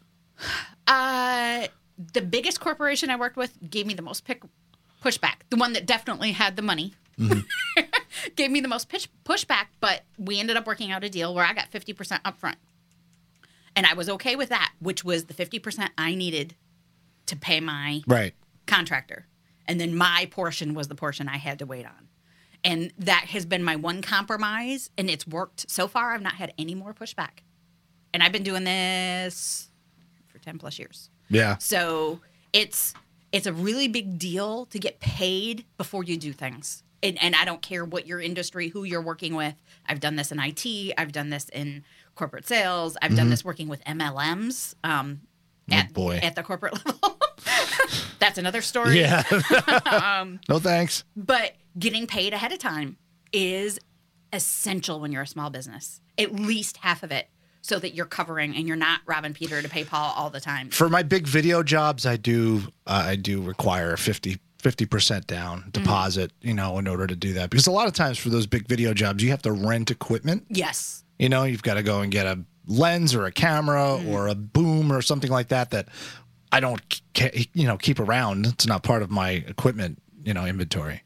Uh, 0.86 1.66
the 2.12 2.22
biggest 2.22 2.60
corporation 2.60 3.10
I 3.10 3.16
worked 3.16 3.36
with 3.36 3.58
gave 3.68 3.86
me 3.86 3.94
the 3.94 4.02
most 4.02 4.24
pick, 4.24 4.42
pushback. 5.04 5.40
The 5.50 5.56
one 5.56 5.72
that 5.74 5.86
definitely 5.86 6.32
had 6.32 6.56
the 6.56 6.62
money 6.62 6.94
gave 8.36 8.50
me 8.50 8.60
the 8.60 8.68
most 8.68 8.88
pitch, 8.88 9.08
pushback, 9.24 9.66
but 9.80 10.02
we 10.18 10.40
ended 10.40 10.56
up 10.56 10.66
working 10.66 10.90
out 10.90 11.04
a 11.04 11.10
deal 11.10 11.34
where 11.34 11.44
I 11.44 11.52
got 11.52 11.70
50% 11.70 11.94
upfront. 12.22 12.54
And 13.76 13.86
I 13.86 13.94
was 13.94 14.08
okay 14.08 14.34
with 14.36 14.48
that, 14.48 14.72
which 14.80 15.04
was 15.04 15.26
the 15.26 15.34
50% 15.34 15.90
I 15.98 16.14
needed 16.14 16.54
to 17.26 17.36
pay 17.36 17.60
my 17.60 18.00
Right. 18.06 18.34
contractor. 18.66 19.26
And 19.66 19.78
then 19.80 19.94
my 19.94 20.26
portion 20.30 20.74
was 20.74 20.88
the 20.88 20.94
portion 20.94 21.28
I 21.28 21.36
had 21.36 21.58
to 21.60 21.66
wait 21.66 21.84
on. 21.86 22.08
And 22.64 22.92
that 22.98 23.26
has 23.26 23.46
been 23.46 23.62
my 23.62 23.76
one 23.76 24.02
compromise, 24.02 24.90
and 24.98 25.08
it's 25.08 25.26
worked 25.26 25.70
so 25.70 25.86
far. 25.86 26.12
I've 26.12 26.22
not 26.22 26.34
had 26.34 26.52
any 26.58 26.74
more 26.74 26.92
pushback. 26.92 27.40
And 28.12 28.22
I've 28.22 28.32
been 28.32 28.42
doing 28.42 28.64
this 28.64 29.68
for 30.28 30.38
10 30.38 30.58
plus 30.58 30.78
years. 30.78 31.10
Yeah. 31.28 31.58
So 31.58 32.20
it's 32.52 32.94
it's 33.32 33.46
a 33.46 33.52
really 33.52 33.86
big 33.86 34.18
deal 34.18 34.66
to 34.66 34.78
get 34.78 34.98
paid 35.00 35.64
before 35.78 36.02
you 36.02 36.16
do 36.16 36.32
things. 36.32 36.82
And, 37.02 37.22
and 37.22 37.34
I 37.36 37.44
don't 37.44 37.62
care 37.62 37.84
what 37.84 38.06
your 38.06 38.20
industry, 38.20 38.68
who 38.68 38.82
you're 38.84 39.00
working 39.00 39.34
with. 39.34 39.54
I've 39.86 40.00
done 40.00 40.16
this 40.16 40.32
in 40.32 40.38
IT. 40.40 40.66
I've 40.98 41.12
done 41.12 41.30
this 41.30 41.48
in 41.50 41.84
corporate 42.16 42.46
sales. 42.46 42.96
I've 43.00 43.14
done 43.16 43.30
this 43.30 43.44
working 43.44 43.68
with 43.68 43.82
MLMs 43.84 44.74
um, 44.84 45.20
at, 45.70 45.86
Mm-hmm. 45.86 45.90
Oh, 45.90 45.92
boy. 45.94 46.16
at 46.22 46.34
the 46.34 46.42
corporate 46.42 46.74
level. 46.84 47.16
That's 48.18 48.36
another 48.36 48.60
story. 48.60 48.98
Yeah. 49.00 49.22
Um, 50.20 50.40
no 50.48 50.58
thanks. 50.58 51.04
But 51.16 51.54
getting 51.78 52.06
paid 52.06 52.34
ahead 52.34 52.52
of 52.52 52.58
time 52.58 52.96
is 53.32 53.78
essential 54.32 55.00
when 55.00 55.12
you're 55.12 55.22
a 55.22 55.26
small 55.26 55.50
business. 55.50 56.00
At 56.18 56.34
least 56.34 56.78
half 56.78 57.02
of 57.02 57.10
it, 57.12 57.28
so 57.62 57.78
that 57.78 57.94
you're 57.94 58.06
covering 58.06 58.56
and 58.56 58.66
you're 58.66 58.76
not 58.76 59.00
robbing 59.06 59.34
Peter 59.34 59.60
to 59.60 59.68
pay 59.68 59.84
Paul 59.84 60.12
all 60.16 60.30
the 60.30 60.40
time. 60.40 60.70
For 60.70 60.88
my 60.88 61.02
big 61.02 61.26
video 61.26 61.62
jobs, 61.62 62.06
I 62.06 62.16
do 62.16 62.62
uh, 62.86 63.04
I 63.06 63.16
do 63.16 63.42
require 63.42 63.92
a 63.92 63.98
50 63.98 64.38
percent 64.86 65.26
down 65.26 65.70
deposit. 65.72 66.32
You 66.40 66.54
know, 66.54 66.78
in 66.78 66.86
order 66.86 67.06
to 67.06 67.16
do 67.16 67.34
that, 67.34 67.50
because 67.50 67.66
a 67.66 67.72
lot 67.72 67.86
of 67.86 67.94
times 67.94 68.18
for 68.18 68.28
those 68.28 68.46
big 68.46 68.66
video 68.66 68.94
jobs, 68.94 69.22
you 69.22 69.30
have 69.30 69.42
to 69.42 69.52
rent 69.52 69.90
equipment. 69.90 70.46
Yes. 70.48 71.04
You 71.18 71.28
know, 71.28 71.44
you've 71.44 71.62
got 71.62 71.74
to 71.74 71.82
go 71.82 72.00
and 72.00 72.10
get 72.10 72.26
a 72.26 72.42
lens 72.66 73.14
or 73.14 73.26
a 73.26 73.32
camera 73.32 74.02
or 74.06 74.28
a 74.28 74.34
boom 74.34 74.92
or 74.92 75.02
something 75.02 75.30
like 75.30 75.48
that 75.48 75.70
that 75.70 75.88
I 76.52 76.60
don't, 76.60 76.80
you 77.52 77.66
know, 77.66 77.76
keep 77.76 78.00
around. 78.00 78.46
It's 78.46 78.66
not 78.66 78.82
part 78.82 79.02
of 79.02 79.10
my 79.10 79.30
equipment, 79.30 80.00
you 80.24 80.34
know, 80.34 80.46
inventory. 80.46 81.02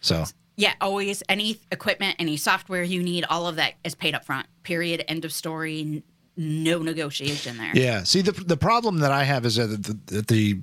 So 0.00 0.24
Yeah, 0.60 0.74
always 0.80 1.22
any 1.28 1.58
equipment, 1.72 2.16
any 2.18 2.36
software 2.36 2.82
you 2.82 3.02
need, 3.02 3.24
all 3.24 3.46
of 3.46 3.56
that 3.56 3.74
is 3.82 3.94
paid 3.94 4.14
up 4.14 4.26
front. 4.26 4.46
Period. 4.62 5.02
End 5.08 5.24
of 5.24 5.32
story. 5.32 6.02
No 6.36 6.78
negotiation 6.78 7.56
there. 7.58 7.72
yeah, 7.74 8.02
see 8.02 8.22
the 8.22 8.32
the 8.32 8.56
problem 8.56 8.98
that 8.98 9.10
I 9.10 9.24
have 9.24 9.44
is 9.44 9.56
that 9.56 9.66
the 9.66 9.98
the, 10.06 10.22
the 10.22 10.60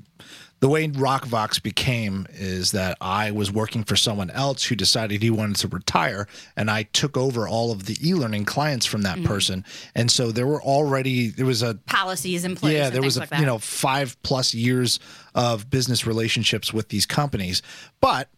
the 0.60 0.68
way 0.68 0.88
RocVox 0.88 1.62
became 1.62 2.26
is 2.34 2.72
that 2.72 2.98
I 3.00 3.30
was 3.30 3.52
working 3.52 3.84
for 3.84 3.96
someone 3.96 4.32
else 4.32 4.64
who 4.64 4.76
decided 4.76 5.22
he 5.22 5.30
wanted 5.30 5.58
to 5.58 5.68
retire, 5.68 6.28
and 6.56 6.72
I 6.72 6.84
took 6.84 7.16
over 7.16 7.48
all 7.48 7.72
of 7.72 7.86
the 7.86 7.96
e-learning 8.02 8.46
clients 8.46 8.86
from 8.86 9.04
that 9.04 9.18
mm-hmm. 9.18 9.28
person, 9.28 9.66
and 9.94 10.10
so 10.10 10.32
there 10.32 10.48
were 10.48 10.62
already 10.62 11.30
there 11.30 11.46
was 11.46 11.62
a 11.62 11.76
Policies 11.86 12.44
in 12.44 12.56
place. 12.56 12.74
yeah 12.74 12.90
there 12.90 13.04
was 13.04 13.18
a 13.18 13.22
like 13.22 13.40
you 13.40 13.46
know 13.46 13.60
five 13.60 14.20
plus 14.24 14.54
years 14.54 15.00
of 15.36 15.70
business 15.70 16.08
relationships 16.08 16.74
with 16.74 16.90
these 16.90 17.06
companies 17.06 17.62
but 18.02 18.30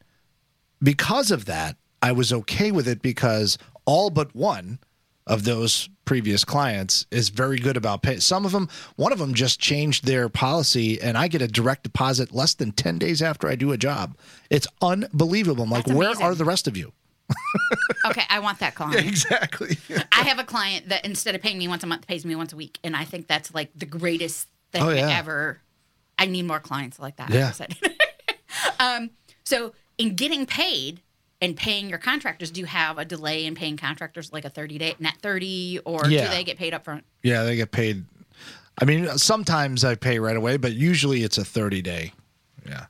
because 0.81 1.31
of 1.31 1.45
that 1.45 1.75
i 2.01 2.11
was 2.11 2.31
okay 2.33 2.71
with 2.71 2.87
it 2.87 3.01
because 3.01 3.57
all 3.85 4.09
but 4.09 4.33
one 4.35 4.79
of 5.27 5.43
those 5.43 5.89
previous 6.05 6.43
clients 6.43 7.05
is 7.11 7.29
very 7.29 7.57
good 7.59 7.77
about 7.77 8.01
pay 8.01 8.17
some 8.19 8.45
of 8.45 8.51
them 8.51 8.67
one 8.95 9.11
of 9.11 9.19
them 9.19 9.33
just 9.33 9.59
changed 9.59 10.05
their 10.05 10.27
policy 10.29 10.99
and 11.01 11.17
i 11.17 11.27
get 11.27 11.41
a 11.41 11.47
direct 11.47 11.83
deposit 11.83 12.33
less 12.33 12.53
than 12.55 12.71
10 12.71 12.97
days 12.97 13.21
after 13.21 13.47
i 13.47 13.55
do 13.55 13.71
a 13.71 13.77
job 13.77 14.15
it's 14.49 14.67
unbelievable 14.81 15.63
i'm 15.63 15.69
like 15.69 15.85
where 15.87 16.13
are 16.21 16.33
the 16.35 16.45
rest 16.45 16.67
of 16.67 16.75
you 16.77 16.91
Okay, 18.07 18.23
I 18.27 18.39
want 18.39 18.57
that 18.59 18.73
client. 18.73 19.05
exactly 19.05 19.77
I 20.11 20.23
have 20.23 20.39
a 20.39 20.43
client 20.43 20.89
that 20.89 21.05
instead 21.05 21.35
of 21.35 21.41
paying 21.41 21.59
me 21.59 21.67
once 21.67 21.83
a 21.83 21.87
month, 21.87 22.07
pays 22.07 22.25
me 22.25 22.35
once 22.35 22.53
a 22.53 22.55
week, 22.55 22.79
and 22.83 22.95
I 22.95 23.03
think 23.03 23.27
that's 23.27 23.53
like 23.53 23.69
the 23.75 23.85
greatest 23.85 24.47
thing 24.71 24.81
Oh, 24.81 24.89
yeah. 24.89 25.15
ever. 25.19 25.59
I 26.17 26.25
need 26.25 26.43
more 26.47 26.59
clients 26.59 26.97
like 26.99 27.17
that. 27.17 27.29
Yeah. 27.29 27.51
Um, 28.79 29.11
so 29.43 29.73
in 29.99 30.15
getting 30.15 30.47
paid 30.47 31.01
and 31.41 31.55
paying 31.55 31.89
your 31.89 31.99
contractors, 31.99 32.49
do 32.49 32.59
you 32.61 32.65
have 32.65 32.97
a 32.97 33.05
delay 33.05 33.45
in 33.45 33.53
paying 33.53 33.77
contractors 33.77 34.33
like 34.33 34.45
a 34.45 34.49
30 34.49 34.77
day 34.79 34.95
net 34.97 35.15
30 35.21 35.79
or 35.85 36.07
Yeah. 36.07 36.23
do 36.25 36.29
they 36.31 36.43
get 36.43 36.57
paid 36.57 36.73
up 36.73 36.83
front? 36.85 37.03
Yeah, 37.21 37.43
they 37.43 37.55
get 37.55 37.71
paid. 37.71 38.05
I 38.81 38.85
mean, 38.85 39.17
sometimes 39.17 39.83
I 39.83 39.95
pay 39.95 40.19
right 40.19 40.35
away, 40.37 40.57
but 40.57 40.73
usually 40.73 41.23
it's 41.23 41.37
a 41.37 41.45
30 41.45 41.81
day. 41.81 42.13
Yeah. 42.65 42.85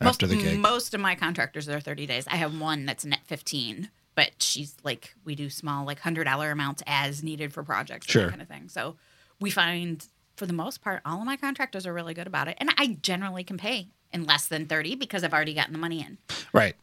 After 0.00 0.26
the 0.26 0.36
gig. 0.36 0.58
Most 0.58 0.92
of 0.94 1.00
my 1.00 1.14
contractors 1.14 1.68
are 1.68 1.78
30 1.80 2.06
days. 2.06 2.26
I 2.26 2.36
have 2.36 2.58
one 2.58 2.86
that's 2.86 3.04
net 3.04 3.20
15, 3.26 3.90
but 4.14 4.30
she's 4.42 4.74
like, 4.82 5.14
we 5.24 5.34
do 5.34 5.50
small, 5.50 5.84
like 5.84 6.00
$100 6.00 6.50
amounts 6.50 6.82
as 6.86 7.22
needed 7.22 7.52
for 7.52 7.62
projects, 7.62 8.06
Sure. 8.10 8.24
that 8.24 8.30
kind 8.30 8.42
of 8.42 8.48
thing. 8.48 8.68
So 8.68 8.96
we 9.40 9.50
find, 9.50 10.04
for 10.40 10.46
the 10.46 10.54
most 10.54 10.80
part, 10.80 11.02
all 11.04 11.18
of 11.18 11.26
my 11.26 11.36
contractors 11.36 11.86
are 11.86 11.92
really 11.92 12.14
good 12.14 12.26
about 12.26 12.48
it. 12.48 12.56
And 12.58 12.70
I 12.78 12.96
generally 13.02 13.44
can 13.44 13.58
pay 13.58 13.88
in 14.10 14.24
less 14.24 14.48
than 14.48 14.64
30 14.64 14.94
because 14.96 15.22
I've 15.22 15.34
already 15.34 15.52
gotten 15.52 15.72
the 15.74 15.78
money 15.78 16.00
in. 16.00 16.16
Right. 16.54 16.74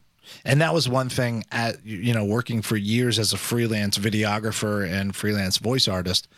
And 0.44 0.60
that 0.60 0.72
was 0.72 0.88
one 0.88 1.08
thing 1.08 1.44
at 1.50 1.84
you 1.84 2.14
know 2.14 2.24
working 2.24 2.62
for 2.62 2.76
years 2.76 3.18
as 3.18 3.32
a 3.32 3.36
freelance 3.36 3.98
videographer 3.98 4.88
and 4.88 5.16
freelance 5.16 5.58
voice 5.58 5.88
artist. 5.88 6.28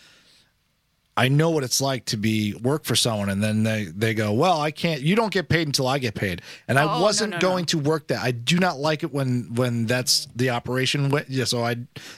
I 1.14 1.28
know 1.28 1.50
what 1.50 1.62
it's 1.62 1.82
like 1.82 2.06
to 2.06 2.16
be 2.16 2.54
work 2.54 2.84
for 2.84 2.96
someone 2.96 3.28
and 3.28 3.42
then 3.42 3.64
they 3.64 3.84
they 3.84 4.14
go, 4.14 4.32
"Well, 4.32 4.58
I 4.60 4.70
can't 4.70 5.02
you 5.02 5.14
don't 5.14 5.32
get 5.32 5.50
paid 5.50 5.66
until 5.66 5.86
I 5.88 5.98
get 5.98 6.14
paid." 6.14 6.40
And 6.68 6.78
Oh, 6.78 6.82
I 6.88 6.96
no, 6.98 7.02
wasn't 7.02 7.30
no, 7.32 7.36
no. 7.36 7.40
going 7.42 7.66
to 7.66 7.78
work 7.78 8.06
that. 8.06 8.22
I 8.22 8.30
do 8.30 8.58
not 8.58 8.78
like 8.78 9.02
it 9.02 9.12
when 9.12 9.54
when 9.54 9.84
that's 9.84 10.28
the 10.34 10.48
operation 10.50 11.12
yeah, 11.28 11.44
so 11.44 11.62
I 11.62 11.74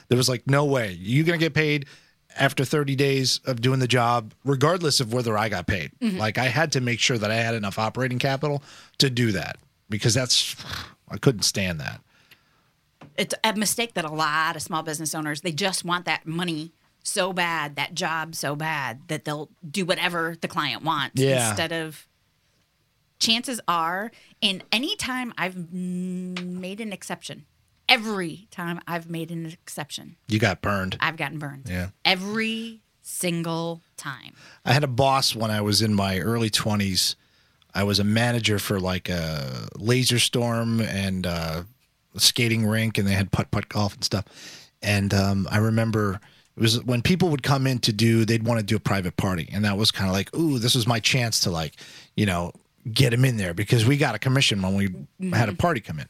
there 0.08 0.16
was 0.18 0.28
like 0.28 0.46
no 0.46 0.64
way. 0.64 0.92
You're 1.00 1.24
going 1.26 1.40
to 1.40 1.44
get 1.44 1.54
paid 1.54 1.86
after 2.38 2.64
30 2.64 2.96
days 2.96 3.40
of 3.46 3.60
doing 3.60 3.78
the 3.80 3.88
job 3.88 4.32
regardless 4.44 5.00
of 5.00 5.12
whether 5.12 5.36
I 5.36 5.48
got 5.48 5.66
paid. 5.66 5.92
Mm-hmm. 6.00 6.18
Like 6.18 6.38
I 6.38 6.44
had 6.44 6.72
to 6.72 6.80
make 6.80 7.00
sure 7.00 7.18
that 7.18 7.30
I 7.30 7.34
had 7.36 7.54
enough 7.54 7.78
operating 7.78 8.18
capital 8.18 8.62
to 8.98 9.10
do 9.10 9.32
that 9.32 9.56
because 9.88 10.14
that's 10.14 10.56
I 11.08 11.18
couldn't 11.18 11.42
stand 11.42 11.80
that. 11.80 12.00
It's 13.18 13.34
a 13.44 13.54
mistake 13.54 13.94
that 13.94 14.04
a 14.04 14.10
lot 14.12 14.56
of 14.56 14.62
small 14.62 14.82
business 14.82 15.14
owners, 15.14 15.42
they 15.42 15.52
just 15.52 15.84
want 15.84 16.06
that 16.06 16.26
money 16.26 16.72
so 17.02 17.32
bad, 17.32 17.76
that 17.76 17.94
job 17.94 18.34
so 18.34 18.54
bad 18.56 19.00
that 19.08 19.24
they'll 19.24 19.50
do 19.68 19.84
whatever 19.84 20.36
the 20.40 20.48
client 20.48 20.82
wants 20.82 21.20
Yeah. 21.20 21.48
instead 21.48 21.72
of 21.72 22.06
chances 23.18 23.60
are 23.68 24.10
in 24.40 24.62
any 24.72 24.96
time 24.96 25.32
I've 25.36 25.72
made 25.72 26.80
an 26.80 26.92
exception. 26.92 27.44
Every 27.88 28.48
time 28.50 28.80
I've 28.86 29.10
made 29.10 29.30
an 29.30 29.46
exception, 29.46 30.16
You 30.28 30.38
got 30.38 30.60
burned. 30.62 30.96
I've 31.00 31.16
gotten 31.16 31.38
burned. 31.38 31.68
Yeah. 31.68 31.88
Every 32.04 32.80
single 33.02 33.82
time. 33.96 34.34
I 34.64 34.72
had 34.72 34.84
a 34.84 34.88
boss 34.88 35.34
when 35.34 35.50
I 35.50 35.60
was 35.60 35.82
in 35.82 35.94
my 35.94 36.18
early 36.20 36.48
20s. 36.50 37.16
I 37.74 37.84
was 37.84 37.98
a 37.98 38.04
manager 38.04 38.58
for 38.58 38.78
like 38.80 39.08
a 39.08 39.68
laser 39.76 40.18
storm 40.18 40.80
and 40.80 41.26
uh, 41.26 41.62
a 42.14 42.20
skating 42.20 42.66
rink, 42.66 42.98
and 42.98 43.06
they 43.06 43.12
had 43.14 43.30
putt 43.32 43.50
putt 43.50 43.68
golf 43.68 43.94
and 43.94 44.04
stuff. 44.04 44.24
And 44.82 45.12
um, 45.14 45.48
I 45.50 45.58
remember 45.58 46.20
it 46.56 46.60
was 46.60 46.82
when 46.84 47.02
people 47.02 47.28
would 47.30 47.42
come 47.42 47.66
in 47.66 47.78
to 47.80 47.92
do, 47.92 48.24
they'd 48.24 48.44
want 48.44 48.60
to 48.60 48.66
do 48.66 48.76
a 48.76 48.80
private 48.80 49.16
party, 49.16 49.48
and 49.52 49.64
that 49.64 49.76
was 49.76 49.90
kind 49.90 50.08
of 50.08 50.14
like, 50.14 50.34
ooh, 50.36 50.58
this 50.58 50.74
was 50.74 50.86
my 50.86 51.00
chance 51.00 51.40
to 51.40 51.50
like, 51.50 51.74
you 52.14 52.26
know, 52.26 52.52
get 52.92 53.12
him 53.14 53.24
in 53.24 53.36
there 53.36 53.54
because 53.54 53.86
we 53.86 53.96
got 53.96 54.14
a 54.14 54.18
commission 54.18 54.60
when 54.60 54.74
we 54.74 55.30
had 55.30 55.48
a 55.48 55.54
party 55.54 55.80
come 55.80 55.98
in. 55.98 56.08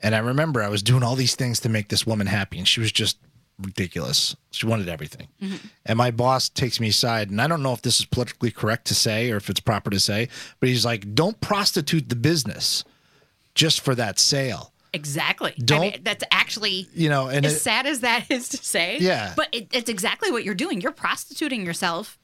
And 0.00 0.14
I 0.14 0.18
remember 0.18 0.62
I 0.62 0.68
was 0.68 0.82
doing 0.82 1.02
all 1.02 1.16
these 1.16 1.34
things 1.34 1.60
to 1.60 1.68
make 1.68 1.88
this 1.88 2.06
woman 2.06 2.26
happy, 2.26 2.58
and 2.58 2.68
she 2.68 2.80
was 2.80 2.92
just 2.92 3.18
ridiculous. 3.60 4.36
She 4.52 4.66
wanted 4.66 4.88
everything. 4.88 5.28
Mm-hmm. 5.42 5.56
And 5.86 5.98
my 5.98 6.10
boss 6.10 6.48
takes 6.48 6.78
me 6.78 6.88
aside, 6.88 7.30
and 7.30 7.40
I 7.40 7.48
don't 7.48 7.62
know 7.62 7.72
if 7.72 7.82
this 7.82 7.98
is 7.98 8.06
politically 8.06 8.50
correct 8.52 8.86
to 8.86 8.94
say 8.94 9.30
or 9.32 9.36
if 9.36 9.50
it's 9.50 9.60
proper 9.60 9.90
to 9.90 9.98
say, 10.00 10.28
but 10.60 10.68
he's 10.68 10.84
like, 10.84 11.14
don't 11.14 11.40
prostitute 11.40 12.08
the 12.08 12.16
business 12.16 12.84
just 13.54 13.80
for 13.80 13.94
that 13.96 14.18
sale. 14.20 14.72
Exactly. 14.92 15.54
Don't- 15.58 15.80
mean, 15.80 16.00
that's 16.02 16.24
actually 16.30 16.86
You 16.94 17.08
know, 17.08 17.28
and 17.28 17.44
as 17.44 17.54
it- 17.56 17.60
sad 17.60 17.86
as 17.86 18.00
that 18.00 18.26
is 18.30 18.48
to 18.50 18.56
say. 18.58 18.98
Yeah. 19.00 19.32
But 19.36 19.48
it, 19.52 19.68
it's 19.72 19.90
exactly 19.90 20.30
what 20.30 20.44
you're 20.44 20.54
doing. 20.54 20.80
You're 20.80 20.92
prostituting 20.92 21.66
yourself 21.66 22.18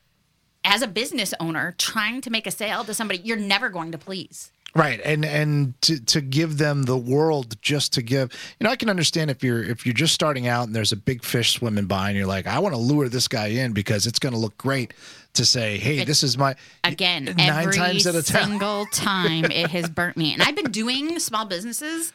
as 0.65 0.81
a 0.81 0.87
business 0.87 1.35
owner 1.41 1.75
trying 1.77 2.21
to 2.23 2.31
make 2.31 2.47
a 2.47 2.51
sale 2.51 2.85
to 2.85 2.95
somebody 2.95 3.21
you're 3.23 3.37
never 3.37 3.69
going 3.69 3.93
to 3.93 3.99
please. 3.99 4.51
Right, 4.77 5.01
and 5.05 5.25
and 5.25 5.81
to, 5.83 6.05
to 6.07 6.21
give 6.21 6.59
them 6.59 6.83
the 6.83 6.97
world 6.97 7.61
just 7.63 7.93
to 7.93 8.03
give, 8.03 8.33
you 8.59 8.65
know, 8.65 8.71
I 8.71 8.77
can 8.77 8.91
understand 8.91 9.31
if 9.31 9.45
you're 9.45 9.63
if 9.63 9.87
you're 9.87 9.95
just 9.95 10.15
starting 10.15 10.49
out 10.49 10.67
and 10.67 10.75
there's 10.75 10.91
a 10.91 10.97
big 10.97 11.23
fish 11.23 11.53
swimming 11.53 11.87
by 11.87 12.09
and 12.09 12.19
you're 12.19 12.27
like, 12.27 12.49
I 12.49 12.59
want 12.59 12.75
to 12.75 12.81
lure 12.81 13.09
this 13.09 13.29
guy 13.29 13.47
in 13.47 13.73
because 13.73 14.09
it's 14.09 14.19
going 14.19 14.33
to 14.33 14.39
look 14.39 14.59
great 14.59 14.93
to 15.35 15.45
say, 15.45 15.79
hey, 15.79 16.05
this 16.05 16.25
is 16.25 16.37
my 16.37 16.57
Again, 16.83 17.25
nine 17.37 17.51
every 17.51 17.77
times 17.77 18.07
at 18.07 18.17
a 18.17 18.23
time. 18.23 18.49
single 18.51 18.87
time 18.93 19.45
it 19.45 19.71
has 19.71 19.89
burnt 19.89 20.17
me. 20.17 20.33
And 20.33 20.43
I've 20.43 20.57
been 20.57 20.73
doing 20.73 21.21
small 21.21 21.45
businesses 21.45 22.13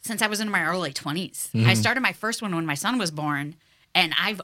since 0.00 0.22
I 0.22 0.28
was 0.28 0.40
in 0.40 0.48
my 0.50 0.64
early 0.64 0.92
20s. 0.92 1.50
Mm-hmm. 1.50 1.68
I 1.68 1.74
started 1.74 2.00
my 2.00 2.12
first 2.12 2.40
one 2.40 2.54
when 2.54 2.64
my 2.64 2.74
son 2.74 2.96
was 2.96 3.10
born, 3.10 3.54
and 3.94 4.14
I've 4.18 4.40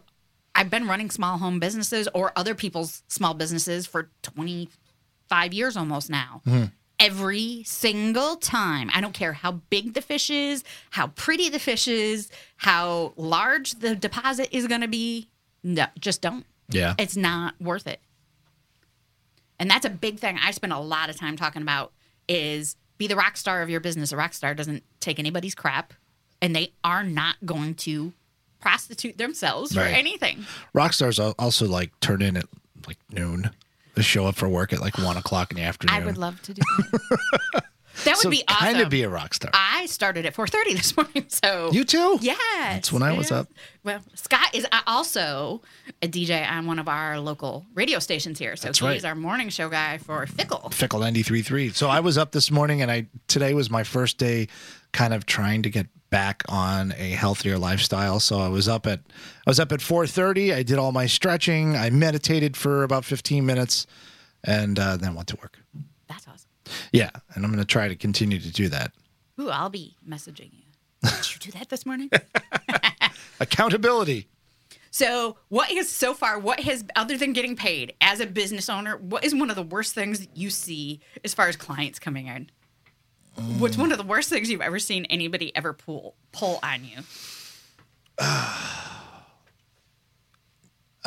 I've 0.55 0.69
been 0.69 0.87
running 0.87 1.11
small 1.11 1.39
home 1.39 1.61
businesses 1.61 2.09
or 2.15 2.33
other 2.37 2.55
people's 2.55 3.03
small 3.09 3.33
businesses 3.33 3.87
for 3.87 4.11
25 4.23 5.55
years 5.55 5.77
almost 5.77 6.11
now. 6.11 6.43
Mm-hmm. 6.47 6.65
Every 7.05 7.63
single 7.65 8.37
time. 8.37 8.91
I 8.95 9.01
don't 9.01 9.13
care 9.13 9.33
how 9.35 9.53
big 9.71 9.95
the 9.95 10.01
fish 10.01 10.31
is, 10.31 10.65
how 10.91 11.09
pretty 11.09 11.49
the 11.49 11.59
fish 11.59 11.87
is, 11.87 12.31
how 12.57 13.13
large 13.17 13.73
the 13.73 13.95
deposit 13.95 14.49
is 14.57 14.67
going 14.67 14.81
to 14.81 14.89
be. 14.89 15.29
No, 15.63 15.87
just 15.99 16.21
don't. 16.23 16.47
Yeah. 16.71 16.95
It's 16.99 17.17
not 17.17 17.55
worth 17.61 17.87
it. 17.87 18.01
And 19.59 19.71
that's 19.71 19.85
a 19.85 19.91
big 19.91 20.19
thing 20.19 20.39
I 20.43 20.51
spend 20.51 20.73
a 20.73 20.79
lot 20.79 21.11
of 21.11 21.17
time 21.17 21.37
talking 21.37 21.63
about 21.63 21.93
is 22.29 22.77
be 22.99 23.07
the 23.07 23.17
rock 23.17 23.37
star 23.37 23.63
of 23.63 23.69
your 23.71 23.81
business. 23.81 24.11
A 24.13 24.17
rock 24.17 24.33
star 24.35 24.55
doesn't 24.55 24.83
take 25.01 25.19
anybody's 25.19 25.55
crap 25.55 25.95
and 26.41 26.55
they 26.57 26.73
are 26.83 27.05
not 27.05 27.37
going 27.45 27.75
to 27.77 28.13
prostitute 28.61 29.19
themselves 29.19 29.77
Right. 29.77 29.91
for 29.91 29.95
anything. 29.97 30.47
rock 30.73 30.93
stars 30.95 31.19
also 31.21 31.67
like 31.67 31.99
turn 32.01 32.23
in 32.23 32.37
at 32.37 32.47
like 32.87 32.99
noon. 33.13 33.51
Show 34.03 34.27
up 34.27 34.35
for 34.37 34.49
work 34.49 34.73
at 34.73 34.81
like 34.81 34.99
one 34.99 35.17
o'clock 35.17 35.51
in 35.51 35.57
the 35.57 35.63
afternoon. 35.63 35.97
I 35.97 36.05
would 36.05 36.19
love 36.19 36.41
to 36.43 36.55
do 36.55 36.63
that. 36.79 37.65
that 38.05 38.17
would 38.17 38.17
so 38.17 38.31
be 38.31 38.43
awesome. 38.49 38.65
kind 38.73 38.81
of 38.81 38.91
be 38.91 39.03
a 39.03 39.09
rock 39.09 39.35
star. 39.35 39.51
I 39.55 39.87
started 39.87 40.27
at 40.27 40.35
4:30 40.35 40.73
this 40.77 40.97
morning, 40.97 41.25
so 41.29 41.71
you 41.73 41.85
too? 41.85 42.19
Yeah, 42.21 42.35
That's 42.59 42.93
when 42.93 43.03
I 43.03 43.17
was 43.17 43.31
up. 43.31 43.49
Well, 43.85 44.01
Scott 44.15 44.55
is 44.55 44.67
uh, 44.73 44.81
also 44.87 45.63
a 46.03 46.09
DJ 46.09 46.49
on 46.49 46.67
one 46.67 46.79
of 46.79 46.89
our 46.89 47.21
local 47.21 47.67
radio 47.75 47.99
stations 47.99 48.39
here. 48.39 48.57
So 48.57 48.69
That's 48.69 48.79
he's 48.79 48.87
right. 48.87 49.05
our 49.05 49.15
morning 49.15 49.49
show 49.49 49.69
guy 49.69 49.99
for 49.99 50.27
Fickle. 50.27 50.71
Fickle 50.71 51.01
93.3. 51.01 51.75
So 51.75 51.89
I 51.89 52.01
was 52.01 52.19
up 52.19 52.33
this 52.33 52.51
morning 52.51 52.83
and 52.83 52.91
I 52.91 53.07
today 53.29 53.55
was 53.55 53.71
my 53.71 53.85
first 53.85 54.19
day 54.19 54.49
kind 54.93 55.13
of 55.15 55.27
trying 55.27 55.63
to 55.63 55.71
get 55.71 55.87
back 56.15 56.45
on 56.49 56.95
a 56.97 57.11
healthier 57.11 57.59
lifestyle. 57.59 58.21
So 58.21 58.39
I 58.39 58.47
was 58.47 58.69
up 58.69 58.87
at 58.87 59.01
I 59.45 59.51
was 59.51 59.59
up 59.59 59.73
at 59.73 59.81
4:30. 59.81 60.55
I 60.55 60.63
did 60.63 60.79
all 60.79 60.93
my 60.93 61.07
stretching. 61.07 61.75
I 61.75 61.91
meditated 61.91 62.57
for 62.57 62.85
about 62.85 63.05
15 63.05 63.45
minutes 63.45 63.89
and 64.45 64.79
uh, 64.79 64.97
then 64.97 65.17
went 65.17 65.27
to 65.29 65.37
work. 65.43 65.59
That's 66.07 66.29
awesome. 66.29 66.49
Yeah, 66.93 67.11
and 67.35 67.45
I'm 67.45 67.51
going 67.51 67.59
to 67.59 67.65
try 67.65 67.89
to 67.89 67.97
continue 67.97 68.39
to 68.39 68.53
do 68.53 68.69
that. 68.69 68.93
Ooh, 69.41 69.51
I'll 69.51 69.71
be 69.71 69.97
messaging 70.09 70.53
you. 70.53 70.63
Did 71.03 71.35
you 71.35 71.41
do 71.41 71.51
that 71.59 71.69
this 71.69 71.85
morning? 71.85 72.09
Accountability. 73.41 74.29
so, 74.93 75.37
what 75.49 75.69
is 75.73 75.91
so 75.91 76.15
far, 76.15 76.39
what 76.39 76.61
has, 76.61 76.85
other 76.95 77.17
than 77.17 77.33
getting 77.33 77.57
paid 77.57 77.93
as 78.01 78.21
a 78.21 78.27
business 78.27 78.69
owner, 78.69 78.97
what 78.99 79.25
is 79.25 79.35
one 79.35 79.51
of 79.51 79.57
the 79.57 79.63
worst 79.63 79.95
things 79.95 80.29
you 80.33 80.49
see 80.49 81.01
as 81.25 81.35
far 81.35 81.49
as 81.49 81.57
clients 81.57 81.99
coming 81.99 82.29
in? 82.29 82.51
What's 83.59 83.77
one 83.77 83.93
of 83.93 83.99
the 83.99 84.05
worst 84.05 84.29
things 84.29 84.51
you've 84.51 84.61
ever 84.61 84.79
seen 84.79 85.05
anybody 85.07 85.55
ever 85.57 85.73
pull 85.73 86.15
pull 86.33 86.59
on 86.63 86.85
you? 86.85 86.99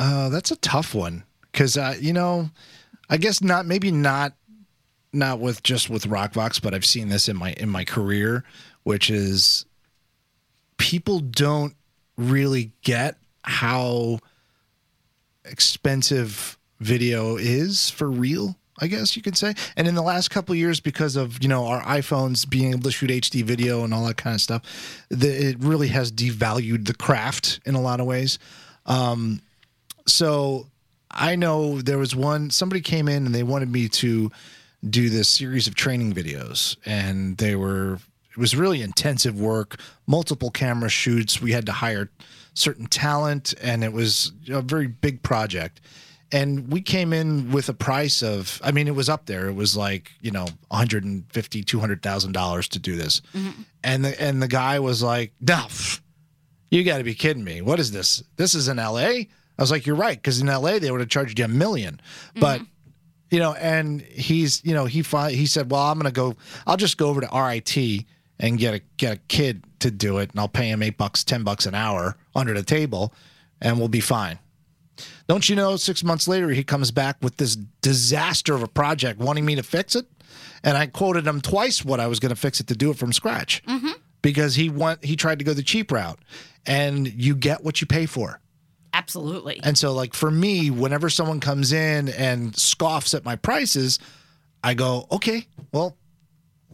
Uh, 0.00 0.28
that's 0.28 0.52
a 0.52 0.56
tough 0.56 0.94
one 0.94 1.24
because 1.50 1.76
uh, 1.76 1.92
you 2.00 2.12
know, 2.12 2.48
I 3.10 3.16
guess 3.16 3.42
not. 3.42 3.66
Maybe 3.66 3.90
not. 3.90 4.34
Not 5.12 5.40
with 5.40 5.62
just 5.64 5.90
with 5.90 6.04
RocVox, 6.04 6.62
but 6.62 6.72
I've 6.72 6.84
seen 6.84 7.08
this 7.08 7.28
in 7.28 7.36
my 7.36 7.52
in 7.54 7.68
my 7.68 7.84
career, 7.84 8.44
which 8.84 9.10
is 9.10 9.66
people 10.76 11.18
don't 11.18 11.74
really 12.16 12.70
get 12.82 13.16
how 13.42 14.20
expensive 15.44 16.58
video 16.78 17.36
is 17.36 17.90
for 17.90 18.10
real. 18.10 18.56
I 18.78 18.86
guess 18.86 19.16
you 19.16 19.22
could 19.22 19.36
say. 19.36 19.54
And 19.76 19.88
in 19.88 19.94
the 19.94 20.02
last 20.02 20.30
couple 20.30 20.54
years, 20.54 20.80
because 20.80 21.16
of 21.16 21.42
you 21.42 21.48
know 21.48 21.66
our 21.66 21.82
iPhones 21.82 22.48
being 22.48 22.70
able 22.70 22.82
to 22.82 22.90
shoot 22.90 23.10
HD 23.10 23.42
video 23.42 23.84
and 23.84 23.92
all 23.92 24.04
that 24.06 24.16
kind 24.16 24.34
of 24.34 24.40
stuff, 24.40 25.06
the, 25.08 25.50
it 25.50 25.56
really 25.60 25.88
has 25.88 26.12
devalued 26.12 26.86
the 26.86 26.94
craft 26.94 27.60
in 27.64 27.74
a 27.74 27.80
lot 27.80 28.00
of 28.00 28.06
ways. 28.06 28.38
Um, 28.86 29.42
so 30.06 30.66
I 31.10 31.36
know 31.36 31.80
there 31.80 31.98
was 31.98 32.14
one 32.14 32.50
somebody 32.50 32.80
came 32.80 33.08
in 33.08 33.26
and 33.26 33.34
they 33.34 33.42
wanted 33.42 33.70
me 33.70 33.88
to 33.88 34.30
do 34.88 35.10
this 35.10 35.28
series 35.28 35.66
of 35.66 35.74
training 35.74 36.12
videos 36.12 36.76
and 36.86 37.36
they 37.38 37.56
were 37.56 37.98
it 38.30 38.36
was 38.36 38.54
really 38.54 38.82
intensive 38.82 39.40
work, 39.40 39.80
multiple 40.06 40.50
camera 40.50 40.88
shoots. 40.88 41.42
We 41.42 41.52
had 41.52 41.66
to 41.66 41.72
hire 41.72 42.08
certain 42.54 42.86
talent 42.86 43.54
and 43.60 43.82
it 43.82 43.92
was 43.92 44.32
a 44.48 44.62
very 44.62 44.86
big 44.86 45.22
project. 45.22 45.80
And 46.30 46.70
we 46.70 46.82
came 46.82 47.12
in 47.12 47.52
with 47.52 47.68
a 47.68 47.74
price 47.74 48.22
of, 48.22 48.60
I 48.62 48.70
mean, 48.70 48.86
it 48.86 48.94
was 48.94 49.08
up 49.08 49.26
there. 49.26 49.48
It 49.48 49.54
was 49.54 49.76
like, 49.76 50.12
you 50.20 50.30
know, 50.30 50.46
150, 50.68 51.62
200,000 51.62 52.32
dollars 52.32 52.68
to 52.68 52.78
do 52.78 52.96
this. 52.96 53.22
Mm-hmm. 53.34 53.62
And 53.82 54.04
the, 54.04 54.20
and 54.20 54.42
the 54.42 54.48
guy 54.48 54.78
was 54.78 55.02
like, 55.02 55.32
no, 55.40 55.54
pff, 55.54 56.00
you 56.70 56.84
got 56.84 56.98
to 56.98 57.04
be 57.04 57.14
kidding 57.14 57.44
me. 57.44 57.62
What 57.62 57.80
is 57.80 57.92
this? 57.92 58.22
This 58.36 58.54
is 58.54 58.68
in 58.68 58.76
LA? 58.76 58.98
I 59.00 59.26
was 59.58 59.70
like, 59.70 59.86
you're 59.86 59.96
right. 59.96 60.22
Cause 60.22 60.40
in 60.40 60.48
LA, 60.48 60.78
they 60.78 60.90
would 60.90 61.00
have 61.00 61.08
charged 61.08 61.38
you 61.38 61.46
a 61.46 61.48
1000000 61.48 61.56
mm-hmm. 61.56 62.40
But, 62.40 62.60
you 63.30 63.38
know, 63.38 63.54
and 63.54 64.02
he's, 64.02 64.62
you 64.64 64.74
know, 64.74 64.84
he 64.84 65.02
fi- 65.02 65.32
he 65.32 65.46
said, 65.46 65.70
well, 65.70 65.82
I'm 65.82 65.98
going 65.98 66.12
to 66.12 66.14
go, 66.14 66.36
I'll 66.66 66.76
just 66.76 66.98
go 66.98 67.08
over 67.08 67.22
to 67.22 67.28
RIT 67.34 68.04
and 68.38 68.58
get 68.58 68.74
a, 68.74 68.80
get 68.98 69.16
a 69.16 69.20
kid 69.28 69.64
to 69.80 69.90
do 69.90 70.18
it. 70.18 70.30
And 70.30 70.40
I'll 70.40 70.48
pay 70.48 70.68
him 70.68 70.82
eight 70.82 70.98
bucks, 70.98 71.24
10 71.24 71.42
bucks 71.42 71.64
an 71.64 71.74
hour 71.74 72.16
under 72.34 72.52
the 72.52 72.62
table 72.62 73.14
and 73.60 73.78
we'll 73.78 73.88
be 73.88 74.00
fine. 74.00 74.38
Don't 75.28 75.48
you 75.48 75.56
know, 75.56 75.76
six 75.76 76.02
months 76.02 76.28
later, 76.28 76.50
he 76.50 76.64
comes 76.64 76.90
back 76.90 77.16
with 77.22 77.36
this 77.36 77.56
disaster 77.56 78.54
of 78.54 78.62
a 78.62 78.68
project 78.68 79.20
wanting 79.20 79.44
me 79.44 79.54
to 79.56 79.62
fix 79.62 79.94
it. 79.94 80.06
And 80.62 80.76
I 80.76 80.86
quoted 80.86 81.26
him 81.26 81.40
twice 81.40 81.84
what 81.84 82.00
I 82.00 82.06
was 82.06 82.20
going 82.20 82.30
to 82.30 82.36
fix 82.36 82.60
it 82.60 82.66
to 82.68 82.76
do 82.76 82.90
it 82.90 82.98
from 82.98 83.12
scratch 83.12 83.62
mm-hmm. 83.64 83.92
because 84.22 84.54
he 84.54 84.68
want 84.68 85.04
he 85.04 85.16
tried 85.16 85.38
to 85.38 85.44
go 85.44 85.54
the 85.54 85.62
cheap 85.62 85.92
route. 85.92 86.18
And 86.66 87.06
you 87.08 87.34
get 87.34 87.64
what 87.64 87.80
you 87.80 87.86
pay 87.86 88.06
for. 88.06 88.40
Absolutely. 88.92 89.60
And 89.62 89.78
so, 89.78 89.92
like 89.92 90.14
for 90.14 90.30
me, 90.30 90.70
whenever 90.70 91.08
someone 91.08 91.40
comes 91.40 91.72
in 91.72 92.08
and 92.08 92.52
scoffs 92.54 93.14
at 93.14 93.24
my 93.24 93.36
prices, 93.36 93.98
I 94.62 94.74
go, 94.74 95.06
okay, 95.12 95.46
well, 95.72 95.96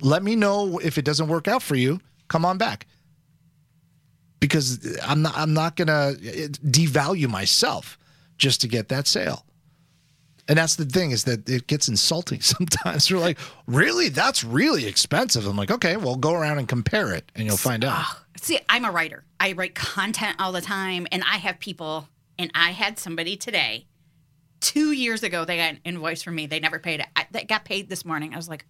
let 0.00 0.22
me 0.22 0.34
know 0.34 0.78
if 0.78 0.98
it 0.98 1.04
doesn't 1.04 1.28
work 1.28 1.48
out 1.48 1.62
for 1.62 1.76
you. 1.76 2.00
Come 2.28 2.44
on 2.44 2.58
back, 2.58 2.87
because 4.40 4.98
I'm 5.02 5.22
not 5.22 5.37
I'm 5.37 5.54
not 5.54 5.76
gonna 5.76 6.14
eh, 6.24 6.48
devalue 6.64 7.28
myself 7.28 7.98
just 8.38 8.61
to 8.62 8.68
get 8.68 8.88
that 8.88 9.07
sale. 9.07 9.44
And 10.47 10.59
that's 10.59 10.77
the 10.77 10.85
thing 10.85 11.11
is 11.11 11.25
that 11.25 11.49
it 11.49 11.66
gets 11.66 11.88
insulting 11.88 12.40
sometimes. 12.42 13.09
They're 13.09 13.18
like, 13.18 13.38
really? 13.66 14.09
That's 14.09 14.44
really 14.44 14.87
expensive. 14.87 15.47
I'm 15.47 15.57
like, 15.57 15.70
okay, 15.70 15.97
well, 15.97 16.16
go 16.16 16.35
around 16.35 16.59
and 16.59 16.68
compare 16.68 17.12
it, 17.12 17.31
and 17.35 17.47
you'll 17.47 17.57
find 17.57 17.85
out. 17.85 18.05
See, 18.40 18.59
I'm 18.68 18.85
a 18.85 18.90
writer. 18.90 19.25
I 19.40 19.53
write 19.53 19.75
content 19.75 20.37
all 20.38 20.53
the 20.53 20.61
time, 20.61 21.07
and 21.12 21.23
I 21.23 21.38
have 21.38 21.59
people. 21.59 22.09
And 22.38 22.51
I 22.55 22.73
had 22.73 22.99
somebody 22.99 23.37
today, 23.37 23.87
two 24.61 24.90
years 24.92 25.23
ago, 25.23 25.44
they 25.44 25.57
got 25.57 25.70
an 25.70 25.81
invoice 25.85 26.23
from 26.23 26.35
me. 26.35 26.47
They 26.47 26.59
never 26.59 26.79
paid 26.79 27.01
it. 27.01 27.07
I, 27.14 27.27
that 27.31 27.49
got 27.49 27.64
paid 27.64 27.88
this 27.88 28.05
morning. 28.05 28.35
I 28.35 28.37
was 28.37 28.49
like, 28.49 28.66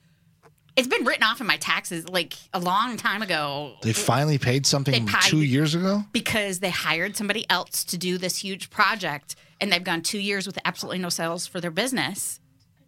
it's 0.77 0.89
been 0.89 1.05
written 1.05 1.23
off 1.23 1.41
in 1.41 1.47
my 1.47 1.57
taxes 1.57 2.09
like 2.09 2.35
a 2.53 2.59
long 2.59 2.97
time 2.97 3.23
ago 3.23 3.75
They 3.83 3.93
finally 3.93 4.39
paid 4.39 4.67
something 4.67 5.07
paid- 5.07 5.23
two 5.23 5.43
years 5.43 5.75
ago. 5.75 6.05
because 6.13 6.59
they 6.59 6.71
hired 6.71 7.17
somebody 7.17 7.49
else 7.49 7.85
to 7.85 7.97
do 7.99 8.19
this 8.19 8.37
huge 8.39 8.71
project, 8.71 9.37
and 9.61 9.71
they've 9.73 9.85
gone 9.85 10.03
two 10.03 10.19
years 10.19 10.47
with 10.47 10.59
absolutely 10.65 10.99
no 10.99 11.09
sales 11.11 11.47
for 11.47 11.61
their 11.61 11.71
business. 11.71 12.41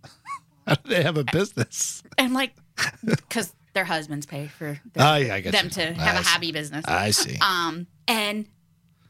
How 0.66 0.75
do 0.75 0.88
they 0.90 1.03
have 1.05 1.16
a 1.16 1.25
business? 1.25 2.03
And 2.18 2.35
like, 2.35 2.55
because 3.05 3.55
their 3.72 3.85
husbands 3.85 4.27
pay 4.27 4.49
for 4.49 4.81
their, 4.94 5.07
Oh 5.07 5.14
yeah, 5.16 5.35
I 5.35 5.40
get 5.40 5.53
them 5.53 5.66
you. 5.66 5.70
to 5.70 5.94
have 5.94 6.16
I 6.16 6.20
a 6.20 6.25
see. 6.25 6.29
hobby 6.31 6.53
business. 6.53 6.85
I 6.88 7.11
see. 7.12 7.37
Um, 7.40 7.87
and 8.09 8.46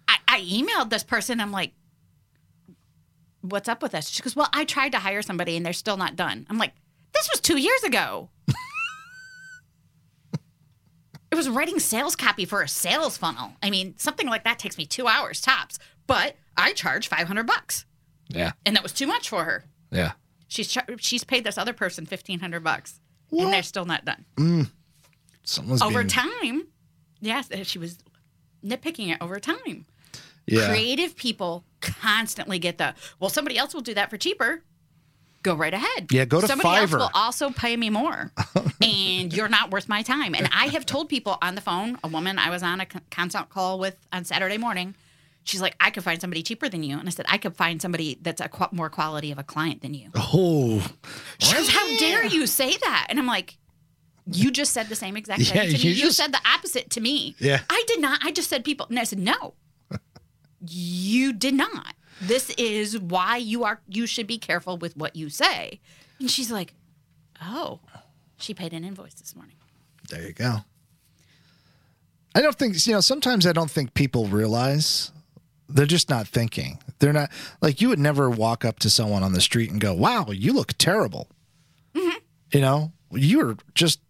I, 0.07 0.17
I 0.29 0.41
emailed 0.43 0.91
this 0.91 1.03
person. 1.05 1.41
I'm 1.41 1.51
like, 1.53 1.73
"What's 3.41 3.69
up 3.69 3.83
with 3.83 3.93
this?" 3.93 4.09
She 4.09 4.23
goes, 4.23 4.37
"Well, 4.37 4.49
I 4.53 4.65
tried 4.65 4.93
to 4.93 4.99
hire 4.99 5.23
somebody, 5.23 5.57
and 5.57 5.65
they're 5.65 5.73
still 5.73 5.97
not 5.97 6.15
done." 6.17 6.47
I'm 6.51 6.59
like, 6.59 6.73
"This 7.15 7.29
was 7.31 7.41
two 7.41 7.59
years 7.59 7.83
ago." 7.85 8.29
it 11.37 11.39
was 11.39 11.49
writing 11.51 11.79
sales 11.79 12.17
copy 12.17 12.47
for 12.47 12.63
a 12.63 12.69
sales 12.69 13.19
funnel. 13.19 13.53
I 13.63 13.69
mean, 13.69 13.95
something 13.99 14.27
like 14.27 14.45
that 14.45 14.59
takes 14.59 14.79
me 14.79 14.87
two 14.87 15.07
hours 15.07 15.41
tops, 15.41 15.79
but 16.07 16.37
I 16.57 16.73
charge 16.73 17.09
500 17.09 17.47
bucks, 17.47 17.85
yeah, 18.29 18.53
and 18.65 18.75
that 18.75 18.83
was 18.83 18.93
too 18.93 19.07
much 19.07 19.29
for 19.29 19.45
her. 19.45 19.65
yeah. 19.91 20.13
She's 20.49 20.69
char- 20.69 20.87
she's 20.99 21.25
paid 21.25 21.43
this 21.45 21.59
other 21.59 21.73
person 21.73 22.05
1500 22.07 22.63
bucks, 22.63 23.01
and 23.31 23.53
they're 23.53 23.63
still 23.63 23.85
not 23.85 24.05
done. 24.05 24.25
Mm. 24.37 24.71
Someone's 25.43 25.83
over 25.83 26.05
being, 26.05 26.09
time, 26.09 26.67
yes, 27.21 27.49
eh, 27.51 27.65
she 27.65 27.79
was 27.79 27.99
nitpicking 28.65 29.13
it 29.13 29.19
over 29.21 29.39
time. 29.41 29.87
Yeah, 30.47 30.69
creative 30.69 31.17
people 31.17 31.65
constantly 31.81 32.59
get 32.59 32.79
the 32.79 32.95
well 33.21 33.29
somebody 33.29 33.59
else 33.59 33.75
will 33.75 33.83
do 33.83 33.95
that 33.95 34.09
for 34.09 34.17
cheaper 34.17 34.63
go 35.47 35.55
right 35.55 35.73
ahead 35.75 36.07
Yeah, 36.11 36.25
go 36.25 36.41
to 36.41 36.47
somebody 36.47 36.77
else 36.81 36.93
will 36.93 37.11
also 37.15 37.51
pay 37.51 37.77
me 37.77 37.89
more 37.91 38.33
and 38.83 39.33
you're 39.33 39.49
not 39.49 39.71
worth 39.71 39.89
my 39.89 40.03
time 40.03 40.35
and 40.35 40.49
i 40.53 40.67
have 40.67 40.85
told 40.85 41.09
people 41.09 41.39
on 41.41 41.55
the 41.55 41.61
phone 41.61 41.99
a 42.05 42.09
woman 42.09 42.39
i 42.39 42.51
was 42.51 42.63
on 42.63 42.81
a 42.81 42.87
consult 43.11 43.49
call 43.49 43.79
with 43.79 43.97
on 44.13 44.25
saturday 44.25 44.59
morning 44.59 44.95
she's 45.45 45.61
like 45.63 45.75
i 45.81 45.89
could 45.91 46.03
find 46.05 46.21
somebody 46.21 46.43
cheaper 46.43 46.69
than 46.69 46.83
you 46.83 46.99
and 46.99 47.07
i 47.09 47.11
said 47.11 47.25
i 47.29 47.39
could 47.39 47.55
find 47.57 47.81
somebody 47.81 48.19
that's 48.23 48.41
a 48.41 48.49
qu- 48.49 48.73
more 48.73 48.91
quality 48.91 49.31
of 49.31 49.39
a 49.39 49.45
client 49.45 49.81
than 49.83 49.95
you 49.95 50.11
Oh, 50.17 50.85
she 51.39 51.55
goes 51.55 51.69
how 51.69 51.87
dare 51.99 52.25
you 52.27 52.47
say 52.47 52.77
that 52.77 53.07
and 53.09 53.19
i'm 53.19 53.27
like 53.27 53.57
you 54.29 54.51
just 54.51 54.73
said 54.73 54.89
the 54.89 54.97
same 54.97 55.17
exact 55.17 55.43
thing 55.43 55.55
Yeah, 55.57 55.63
to 55.67 55.73
me. 55.73 55.79
you 55.79 55.91
You, 55.91 56.03
just- 56.07 56.17
said 56.17 56.33
the 56.33 56.41
opposite 56.53 56.91
to 56.91 57.01
me. 57.01 57.37
Yeah. 57.39 57.61
I 57.71 57.85
did 57.87 58.01
not. 58.01 58.19
I 58.25 58.33
just 58.33 58.51
said 58.51 58.65
people. 58.65 58.87
And 58.91 58.99
I 58.99 59.05
said, 59.05 59.21
no, 59.21 59.55
you 60.69 61.33
did 61.33 61.55
not. 61.55 61.95
This 62.21 62.51
is 62.51 62.99
why 62.99 63.37
you 63.37 63.65
are. 63.65 63.81
You 63.89 64.07
should 64.07 64.27
be 64.27 64.39
careful 64.39 64.77
with 64.79 64.97
what 64.97 65.17
you 65.17 65.29
say. 65.29 65.81
And 66.19 66.31
she's 66.31 66.51
like, 66.51 66.75
oh, 67.43 67.81
she 68.39 68.55
paid 68.55 68.73
an 68.73 68.85
invoice 68.85 69.15
this 69.15 69.35
morning. 69.37 69.57
there 70.09 70.23
you 70.27 70.33
go. 70.33 70.59
I 72.35 72.43
don't 72.43 72.57
think 72.57 72.87
you 72.87 72.93
know. 72.93 73.01
Sometimes 73.01 73.47
I 73.47 73.53
don't 73.53 73.71
think 73.71 73.95
people 73.95 74.27
realize 74.27 75.11
they're 75.69 75.87
just 75.87 76.11
not 76.11 76.29
thinking. 76.29 76.79
They're 76.99 77.13
not 77.13 77.31
like 77.63 77.81
you 77.81 77.89
would 77.89 77.99
never 77.99 78.29
walk 78.29 78.65
up 78.65 78.79
to 78.81 78.91
someone 78.91 79.23
on 79.23 79.33
the 79.33 79.41
street 79.41 79.71
and 79.71 79.81
go, 79.81 79.95
"Wow, 79.95 80.27
you 80.31 80.53
look 80.53 80.75
terrible." 80.79 81.29
Mm-hmm. 81.95 82.19
You 82.53 82.61
know, 82.61 82.93
you're 83.11 83.57
just 83.75 84.01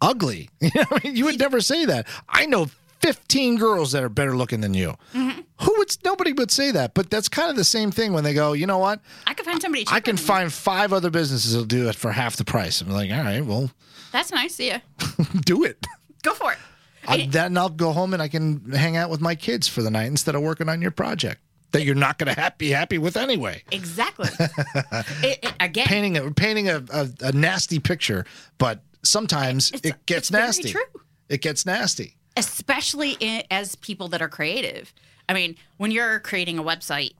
ugly. 0.00 0.48
You 0.60 0.70
know, 0.76 0.84
I 0.92 1.00
mean, 1.04 1.16
you 1.16 1.24
would 1.24 1.38
never 1.38 1.60
say 1.60 1.84
that. 1.86 2.06
I 2.28 2.46
know 2.46 2.68
15 3.04 3.56
girls 3.56 3.92
that 3.92 4.02
are 4.02 4.08
better 4.08 4.34
looking 4.34 4.62
than 4.62 4.72
you. 4.72 4.94
Mm-hmm. 5.12 5.40
Who 5.60 5.74
would? 5.78 5.96
Nobody 6.04 6.32
would 6.32 6.50
say 6.50 6.70
that. 6.70 6.94
But 6.94 7.10
that's 7.10 7.28
kind 7.28 7.50
of 7.50 7.56
the 7.56 7.64
same 7.64 7.90
thing 7.90 8.12
when 8.14 8.24
they 8.24 8.32
go, 8.32 8.54
you 8.54 8.66
know 8.66 8.78
what? 8.78 9.00
I 9.26 9.34
can 9.34 9.44
find 9.44 9.60
somebody. 9.60 9.84
I 9.88 10.00
can 10.00 10.16
than 10.16 10.22
you." 10.22 10.26
find 10.26 10.52
five 10.52 10.92
other 10.92 11.10
businesses 11.10 11.52
that'll 11.52 11.66
do 11.66 11.88
it 11.88 11.94
for 11.94 12.12
half 12.12 12.36
the 12.36 12.44
price. 12.44 12.80
I'm 12.80 12.88
like, 12.88 13.10
all 13.10 13.18
right, 13.18 13.44
well, 13.44 13.70
That's 14.10 14.32
nice. 14.32 14.54
See 14.54 14.68
ya. 14.68 14.78
do 15.44 15.64
it. 15.64 15.86
Go 16.22 16.32
for 16.32 16.52
it. 16.52 16.58
I, 17.06 17.26
then 17.30 17.58
I'll 17.58 17.68
go 17.68 17.92
home 17.92 18.14
and 18.14 18.22
I 18.22 18.28
can 18.28 18.70
hang 18.72 18.96
out 18.96 19.10
with 19.10 19.20
my 19.20 19.34
kids 19.34 19.68
for 19.68 19.82
the 19.82 19.90
night 19.90 20.06
instead 20.06 20.34
of 20.34 20.40
working 20.40 20.70
on 20.70 20.80
your 20.80 20.90
project 20.90 21.42
that 21.72 21.84
you're 21.84 21.94
not 21.94 22.18
going 22.18 22.34
to 22.34 22.54
be 22.56 22.70
happy 22.70 22.96
with 22.96 23.16
anyway. 23.16 23.62
Exactly. 23.70 24.28
it, 24.40 25.40
it, 25.42 25.52
again, 25.60 25.86
Painting 25.86 26.16
a 26.16 26.30
painting 26.30 26.68
a, 26.68 26.82
a, 26.90 27.08
a 27.20 27.32
nasty 27.32 27.80
picture, 27.80 28.24
but 28.56 28.80
sometimes 29.02 29.72
it 29.82 30.06
gets 30.06 30.30
nasty. 30.30 30.70
true. 30.70 30.80
It 31.28 31.42
gets 31.42 31.66
nasty. 31.66 32.16
Especially 32.36 33.16
in, 33.20 33.42
as 33.50 33.74
people 33.76 34.08
that 34.08 34.22
are 34.22 34.28
creative. 34.28 34.92
I 35.28 35.34
mean, 35.34 35.56
when 35.76 35.90
you're 35.90 36.20
creating 36.20 36.58
a 36.58 36.62
website 36.62 37.12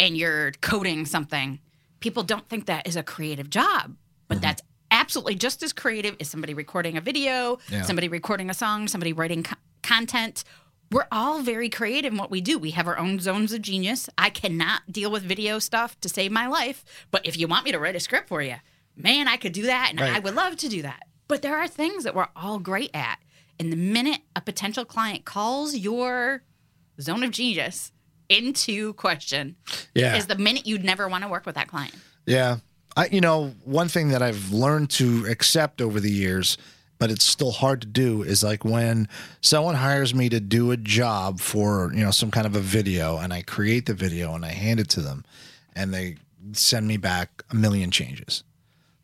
and 0.00 0.16
you're 0.16 0.52
coding 0.60 1.06
something, 1.06 1.60
people 2.00 2.22
don't 2.22 2.48
think 2.48 2.66
that 2.66 2.86
is 2.86 2.96
a 2.96 3.02
creative 3.02 3.50
job, 3.50 3.96
but 4.28 4.36
Mm-hmm. 4.36 4.42
that's 4.42 4.62
absolutely 4.90 5.34
just 5.36 5.62
as 5.62 5.72
creative 5.72 6.16
as 6.20 6.28
somebody 6.28 6.54
recording 6.54 6.96
a 6.96 7.00
video, 7.00 7.58
Yeah. 7.70 7.82
somebody 7.82 8.08
recording 8.08 8.50
a 8.50 8.54
song, 8.54 8.88
somebody 8.88 9.12
writing 9.12 9.42
co- 9.42 9.56
content. 9.82 10.44
We're 10.90 11.06
all 11.10 11.40
very 11.40 11.70
creative 11.70 12.12
in 12.12 12.18
what 12.18 12.30
we 12.30 12.42
do. 12.42 12.58
We 12.58 12.72
have 12.72 12.86
our 12.86 12.98
own 12.98 13.18
zones 13.18 13.52
of 13.54 13.62
genius. 13.62 14.10
I 14.18 14.28
cannot 14.28 14.82
deal 14.92 15.10
with 15.10 15.22
video 15.22 15.58
stuff 15.58 15.98
to 16.00 16.08
save 16.10 16.30
my 16.32 16.46
life, 16.46 16.84
but 17.10 17.24
if 17.26 17.38
you 17.38 17.46
want 17.48 17.64
me 17.64 17.72
to 17.72 17.78
write 17.78 17.96
a 17.96 18.00
script 18.00 18.28
for 18.28 18.42
you, 18.42 18.56
man, 18.94 19.28
I 19.28 19.38
could 19.38 19.52
do 19.54 19.62
that 19.62 19.88
and 19.90 20.00
Right. 20.00 20.14
I 20.14 20.18
would 20.18 20.34
love 20.34 20.56
to 20.58 20.68
do 20.68 20.82
that. 20.82 21.04
But 21.28 21.40
there 21.40 21.56
are 21.56 21.66
things 21.68 22.04
that 22.04 22.14
we're 22.14 22.28
all 22.36 22.58
great 22.58 22.90
at. 22.92 23.18
And 23.58 23.72
the 23.72 23.76
minute 23.76 24.20
a 24.34 24.40
potential 24.40 24.84
client 24.84 25.24
calls 25.24 25.76
your 25.76 26.42
zone 27.00 27.22
of 27.22 27.30
genius 27.30 27.92
into 28.28 28.94
question 28.94 29.56
Yeah. 29.94 30.16
is 30.16 30.26
the 30.26 30.36
minute 30.36 30.66
you'd 30.66 30.84
never 30.84 31.08
want 31.08 31.22
to 31.24 31.28
work 31.28 31.46
with 31.46 31.54
that 31.54 31.68
client. 31.68 31.94
Yeah. 32.26 32.58
I, 32.96 33.06
you 33.06 33.20
know, 33.20 33.54
one 33.64 33.88
thing 33.88 34.08
that 34.08 34.22
I've 34.22 34.52
learned 34.52 34.90
to 34.90 35.26
accept 35.26 35.80
over 35.80 35.98
the 36.00 36.10
years, 36.10 36.58
but 36.98 37.10
it's 37.10 37.24
still 37.24 37.50
hard 37.52 37.80
to 37.82 37.86
do, 37.86 38.22
is 38.22 38.42
like 38.42 38.64
when 38.64 39.08
someone 39.40 39.74
hires 39.74 40.14
me 40.14 40.28
to 40.28 40.40
do 40.40 40.70
a 40.72 40.76
job 40.76 41.40
for, 41.40 41.90
you 41.94 42.04
know, 42.04 42.10
some 42.10 42.30
kind 42.30 42.46
of 42.46 42.54
a 42.54 42.60
video 42.60 43.18
and 43.18 43.32
I 43.32 43.42
create 43.42 43.86
the 43.86 43.94
video 43.94 44.34
and 44.34 44.44
I 44.44 44.50
hand 44.52 44.78
it 44.80 44.88
to 44.90 45.00
them 45.00 45.24
and 45.74 45.92
they 45.92 46.16
send 46.52 46.86
me 46.86 46.96
back 46.96 47.42
a 47.50 47.54
million 47.54 47.90
changes. 47.90 48.44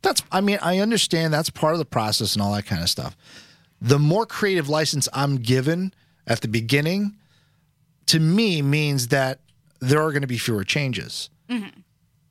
That's, 0.02 0.22
I 0.30 0.40
mean, 0.42 0.58
I 0.62 0.78
understand 0.78 1.32
that's 1.32 1.50
part 1.50 1.72
of 1.72 1.78
the 1.78 1.84
process 1.84 2.34
and 2.34 2.42
all 2.42 2.52
that 2.54 2.66
kind 2.66 2.82
of 2.82 2.90
stuff. 2.90 3.16
The 3.80 3.98
more 3.98 4.26
creative 4.26 4.68
license 4.68 5.08
I'm 5.12 5.36
given 5.36 5.94
at 6.26 6.40
the 6.40 6.48
beginning, 6.48 7.16
to 8.06 8.18
me, 8.18 8.62
means 8.62 9.08
that 9.08 9.40
there 9.80 10.02
are 10.02 10.10
going 10.10 10.22
to 10.22 10.28
be 10.28 10.38
fewer 10.38 10.64
changes 10.64 11.30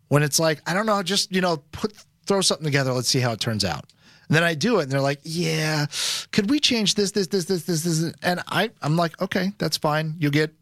when 0.10 0.24
it's 0.24 0.40
like 0.40 0.62
I 0.70 0.74
don't 0.74 0.86
know, 0.86 1.02
just 1.04 1.34
you 1.34 1.42
know, 1.42 1.58
put 1.72 1.94
throw 2.26 2.42
something 2.42 2.66
together. 2.66 2.92
Let's 2.94 3.08
see 3.08 3.20
how 3.20 3.32
it 3.32 3.40
turns 3.40 3.64
out. 3.64 3.86
And 4.28 4.36
then 4.36 4.44
I 4.44 4.54
do 4.56 4.80
it, 4.80 4.84
and 4.84 4.92
they're 4.92 5.00
like, 5.00 5.22
"Yeah, 5.24 5.86
could 6.32 6.50
we 6.50 6.60
change 6.60 6.96
this, 6.96 7.12
this, 7.12 7.28
this, 7.28 7.46
this, 7.46 7.64
this, 7.64 7.84
this?" 7.84 8.14
And 8.22 8.42
I, 8.50 8.72
I'm 8.82 8.98
like, 8.98 9.20
"Okay, 9.22 9.54
that's 9.58 9.78
fine. 9.78 10.16
You'll 10.20 10.32
get 10.32 10.54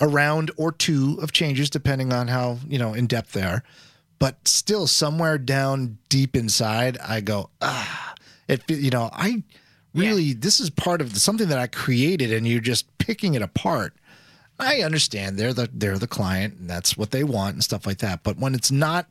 a 0.00 0.06
round 0.06 0.50
or 0.56 0.72
two 0.72 1.18
of 1.20 1.32
changes 1.32 1.70
depending 1.70 2.12
on 2.12 2.28
how 2.28 2.58
you 2.68 2.78
know 2.78 2.94
in 2.94 3.06
depth 3.06 3.32
they 3.32 3.42
are 3.42 3.62
but 4.18 4.46
still 4.46 4.86
somewhere 4.86 5.38
down 5.38 5.98
deep 6.08 6.36
inside 6.36 6.98
i 6.98 7.20
go 7.20 7.48
ah 7.62 8.14
it 8.48 8.62
you 8.70 8.90
know 8.90 9.10
i 9.12 9.42
really 9.94 10.32
this 10.32 10.60
is 10.60 10.68
part 10.70 11.00
of 11.00 11.14
the, 11.14 11.20
something 11.20 11.48
that 11.48 11.58
i 11.58 11.66
created 11.66 12.32
and 12.32 12.46
you're 12.46 12.60
just 12.60 12.86
picking 12.98 13.34
it 13.34 13.42
apart. 13.42 13.94
I 14.58 14.80
understand 14.82 15.38
they're 15.38 15.52
the 15.52 15.68
they're 15.72 15.98
the 15.98 16.06
client 16.06 16.54
and 16.58 16.68
that's 16.68 16.96
what 16.96 17.10
they 17.10 17.24
want 17.24 17.54
and 17.54 17.62
stuff 17.62 17.86
like 17.86 17.98
that. 17.98 18.22
But 18.22 18.38
when 18.38 18.54
it's 18.54 18.70
not 18.70 19.06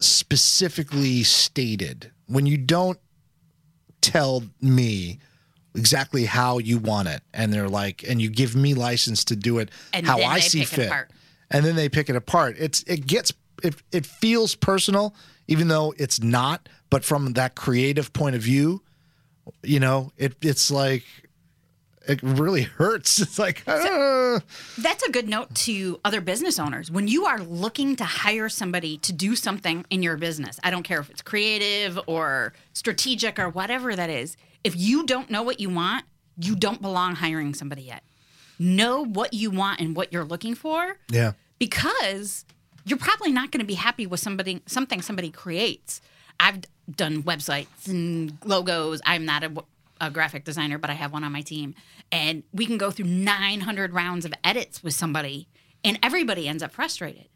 specifically 0.00 1.22
stated 1.22 2.10
when 2.26 2.46
you 2.46 2.56
don't 2.58 2.98
tell 4.00 4.42
me 4.60 5.18
exactly 5.74 6.24
how 6.24 6.58
you 6.58 6.78
want 6.78 7.06
it 7.08 7.22
and 7.32 7.52
they're 7.52 7.68
like 7.68 8.02
and 8.08 8.20
you 8.20 8.28
give 8.28 8.56
me 8.56 8.74
license 8.74 9.24
to 9.24 9.36
do 9.36 9.58
it 9.58 9.70
And 9.92 10.04
how 10.06 10.18
i 10.20 10.40
see 10.40 10.64
fit. 10.64 10.90
and 11.50 11.64
then 11.64 11.76
they 11.76 11.88
pick 11.88 12.08
it 12.10 12.16
apart. 12.16 12.56
It's 12.58 12.82
it 12.84 13.06
gets 13.06 13.32
it, 13.62 13.76
it 13.92 14.04
feels 14.06 14.54
personal 14.54 15.14
even 15.48 15.68
though 15.68 15.94
it's 15.96 16.20
not 16.22 16.68
but 16.90 17.04
from 17.04 17.32
that 17.32 17.54
creative 17.54 18.12
point 18.12 18.36
of 18.36 18.42
view 18.42 18.82
you 19.62 19.80
know 19.80 20.12
it 20.16 20.34
it's 20.42 20.70
like 20.70 21.04
it 22.06 22.20
really 22.22 22.62
hurts 22.62 23.18
it's 23.22 23.38
like 23.38 23.62
uh, 23.66 24.40
That's 24.78 25.02
a 25.04 25.10
good 25.10 25.28
note 25.28 25.54
to 25.66 26.00
other 26.04 26.20
business 26.20 26.58
owners. 26.58 26.90
When 26.90 27.08
you 27.08 27.26
are 27.26 27.40
looking 27.40 27.96
to 27.96 28.04
hire 28.04 28.48
somebody 28.48 28.96
to 28.98 29.12
do 29.12 29.36
something 29.36 29.84
in 29.90 30.02
your 30.02 30.16
business, 30.16 30.58
I 30.62 30.70
don't 30.70 30.82
care 30.82 31.00
if 31.00 31.10
it's 31.10 31.20
creative 31.20 31.98
or 32.06 32.54
strategic 32.72 33.38
or 33.38 33.48
whatever 33.48 33.94
that 33.94 34.08
is, 34.08 34.36
if 34.64 34.76
you 34.76 35.04
don't 35.04 35.30
know 35.30 35.42
what 35.42 35.60
you 35.60 35.68
want, 35.68 36.04
you 36.38 36.54
don't 36.54 36.80
belong 36.80 37.16
hiring 37.16 37.54
somebody 37.54 37.82
yet. 37.82 38.02
Know 38.58 39.04
what 39.04 39.34
you 39.34 39.50
want 39.50 39.80
and 39.80 39.96
what 39.96 40.12
you're 40.12 40.24
looking 40.24 40.54
for 40.54 40.96
yeah 41.10 41.32
because 41.58 42.44
you're 42.84 42.98
probably 42.98 43.30
not 43.30 43.52
going 43.52 43.60
to 43.60 43.66
be 43.66 43.74
happy 43.74 44.06
with 44.06 44.18
somebody 44.20 44.62
something 44.66 45.00
somebody 45.02 45.30
creates. 45.30 46.00
I've 46.40 46.60
done 46.96 47.22
websites 47.22 47.86
and 47.86 48.38
logos. 48.44 49.00
I'm 49.04 49.24
not 49.24 49.44
a 50.00 50.10
graphic 50.10 50.44
designer, 50.44 50.78
but 50.78 50.90
I 50.90 50.94
have 50.94 51.12
one 51.12 51.24
on 51.24 51.32
my 51.32 51.42
team, 51.42 51.74
and 52.10 52.42
we 52.52 52.64
can 52.66 52.78
go 52.78 52.90
through 52.90 53.06
900 53.06 53.92
rounds 53.92 54.24
of 54.24 54.32
edits 54.42 54.82
with 54.82 54.94
somebody, 54.94 55.48
and 55.84 55.98
everybody 56.02 56.48
ends 56.48 56.62
up 56.62 56.72
frustrated. 56.72 57.28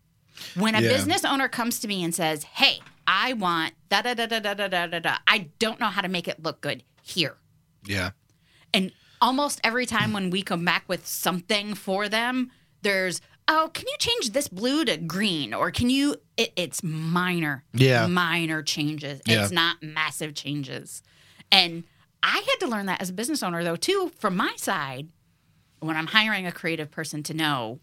When 0.55 0.75
a 0.75 0.81
Yeah. 0.83 0.89
business 0.89 1.25
owner 1.25 1.49
comes 1.49 1.79
to 1.81 1.89
me 1.89 2.03
and 2.05 2.15
says, 2.15 2.45
"Hey, 2.45 2.81
I 3.07 3.35
want 3.35 3.75
da 3.91 4.03
da 4.03 4.15
da 4.15 4.27
da 4.27 4.39
da 4.41 4.55
da 4.55 4.69
da 4.69 4.87
da 4.87 4.99
da," 4.99 5.17
I 5.27 5.51
don't 5.59 5.79
know 5.79 5.89
how 5.89 6.01
to 6.01 6.09
make 6.09 6.27
it 6.29 6.43
look 6.43 6.61
good 6.61 6.85
here. 7.03 7.37
yeah 7.87 8.13
And 8.73 8.93
almost 9.21 9.61
every 9.63 9.85
time 9.87 10.13
when 10.13 10.31
we 10.31 10.43
come 10.43 10.65
back 10.65 10.85
with 10.89 11.07
something 11.07 11.75
for 11.75 12.09
them, 12.09 12.51
there's, 12.83 13.21
oh, 13.49 13.71
can 13.75 13.85
you 13.87 13.97
change 13.99 14.31
this 14.31 14.49
blue 14.49 14.85
to 14.87 14.97
green? 14.97 15.53
Or 15.53 15.71
can 15.71 15.91
you, 15.91 16.17
it, 16.37 16.53
it's 16.57 16.83
minor, 16.83 17.65
Yeah. 17.75 18.07
minor 18.07 18.63
changes. 18.63 19.21
Yeah. 19.27 19.43
It's 19.43 19.53
not 19.53 19.83
massive 19.83 20.35
changes. 20.35 21.03
And 21.53 21.85
I 22.23 22.37
had 22.39 22.57
to 22.61 22.67
learn 22.67 22.87
that 22.87 23.03
as 23.03 23.11
a 23.11 23.13
business 23.13 23.43
owner, 23.43 23.63
though, 23.63 23.77
too, 23.77 24.11
from 24.19 24.37
my 24.37 24.55
side, 24.57 25.09
when 25.81 25.97
I'm 25.97 26.07
hiring 26.07 26.47
a 26.47 26.53
creative 26.53 26.91
person 26.91 27.23
to 27.25 27.35
know 27.35 27.81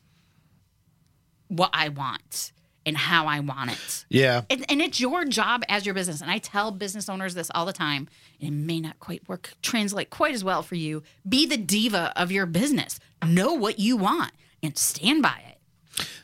what 1.47 1.69
I 1.73 1.89
want 1.89 2.51
and 2.85 2.97
how 2.97 3.27
I 3.27 3.39
want 3.41 3.71
it. 3.71 4.05
yeah 4.09 4.41
And, 4.49 4.65
and 4.69 4.81
it's 4.81 4.99
your 4.99 5.25
job 5.25 5.61
as 5.69 5.85
your 5.85 5.93
business. 5.93 6.21
And 6.21 6.31
I 6.31 6.39
tell 6.39 6.71
business 6.71 7.07
owners 7.09 7.35
this 7.35 7.51
all 7.53 7.65
the 7.67 7.73
time. 7.73 8.07
It 8.39 8.49
may 8.51 8.79
not 8.79 8.97
quite 8.99 9.27
work, 9.29 9.53
translate 9.61 10.09
quite 10.09 10.33
as 10.33 10.43
well 10.43 10.63
for 10.63 10.73
you. 10.75 11.03
Be 11.27 11.45
the 11.45 11.57
diva 11.57 12.11
of 12.15 12.31
your 12.31 12.47
business. 12.47 12.99
Know 13.23 13.53
what 13.53 13.77
you 13.77 13.97
want 13.97 14.31
and 14.63 14.75
stand 14.77 15.21
by 15.21 15.43
it. 15.49 15.50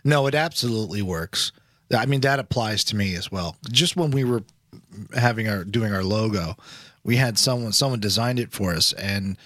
No, 0.03 0.27
it 0.27 0.35
absolutely 0.35 1.01
works. 1.01 1.51
I 1.95 2.05
mean, 2.05 2.21
that 2.21 2.39
applies 2.39 2.83
to 2.85 2.95
me 2.95 3.15
as 3.15 3.31
well. 3.31 3.55
Just 3.71 3.95
when 3.95 4.11
we 4.11 4.23
were 4.23 4.43
having 5.15 5.47
our 5.47 5.63
doing 5.63 5.93
our 5.93 6.03
logo, 6.03 6.55
we 7.03 7.15
had 7.15 7.37
someone 7.39 7.71
someone 7.71 7.99
designed 7.99 8.39
it 8.39 8.51
for 8.51 8.73
us, 8.73 8.93
and 8.93 9.37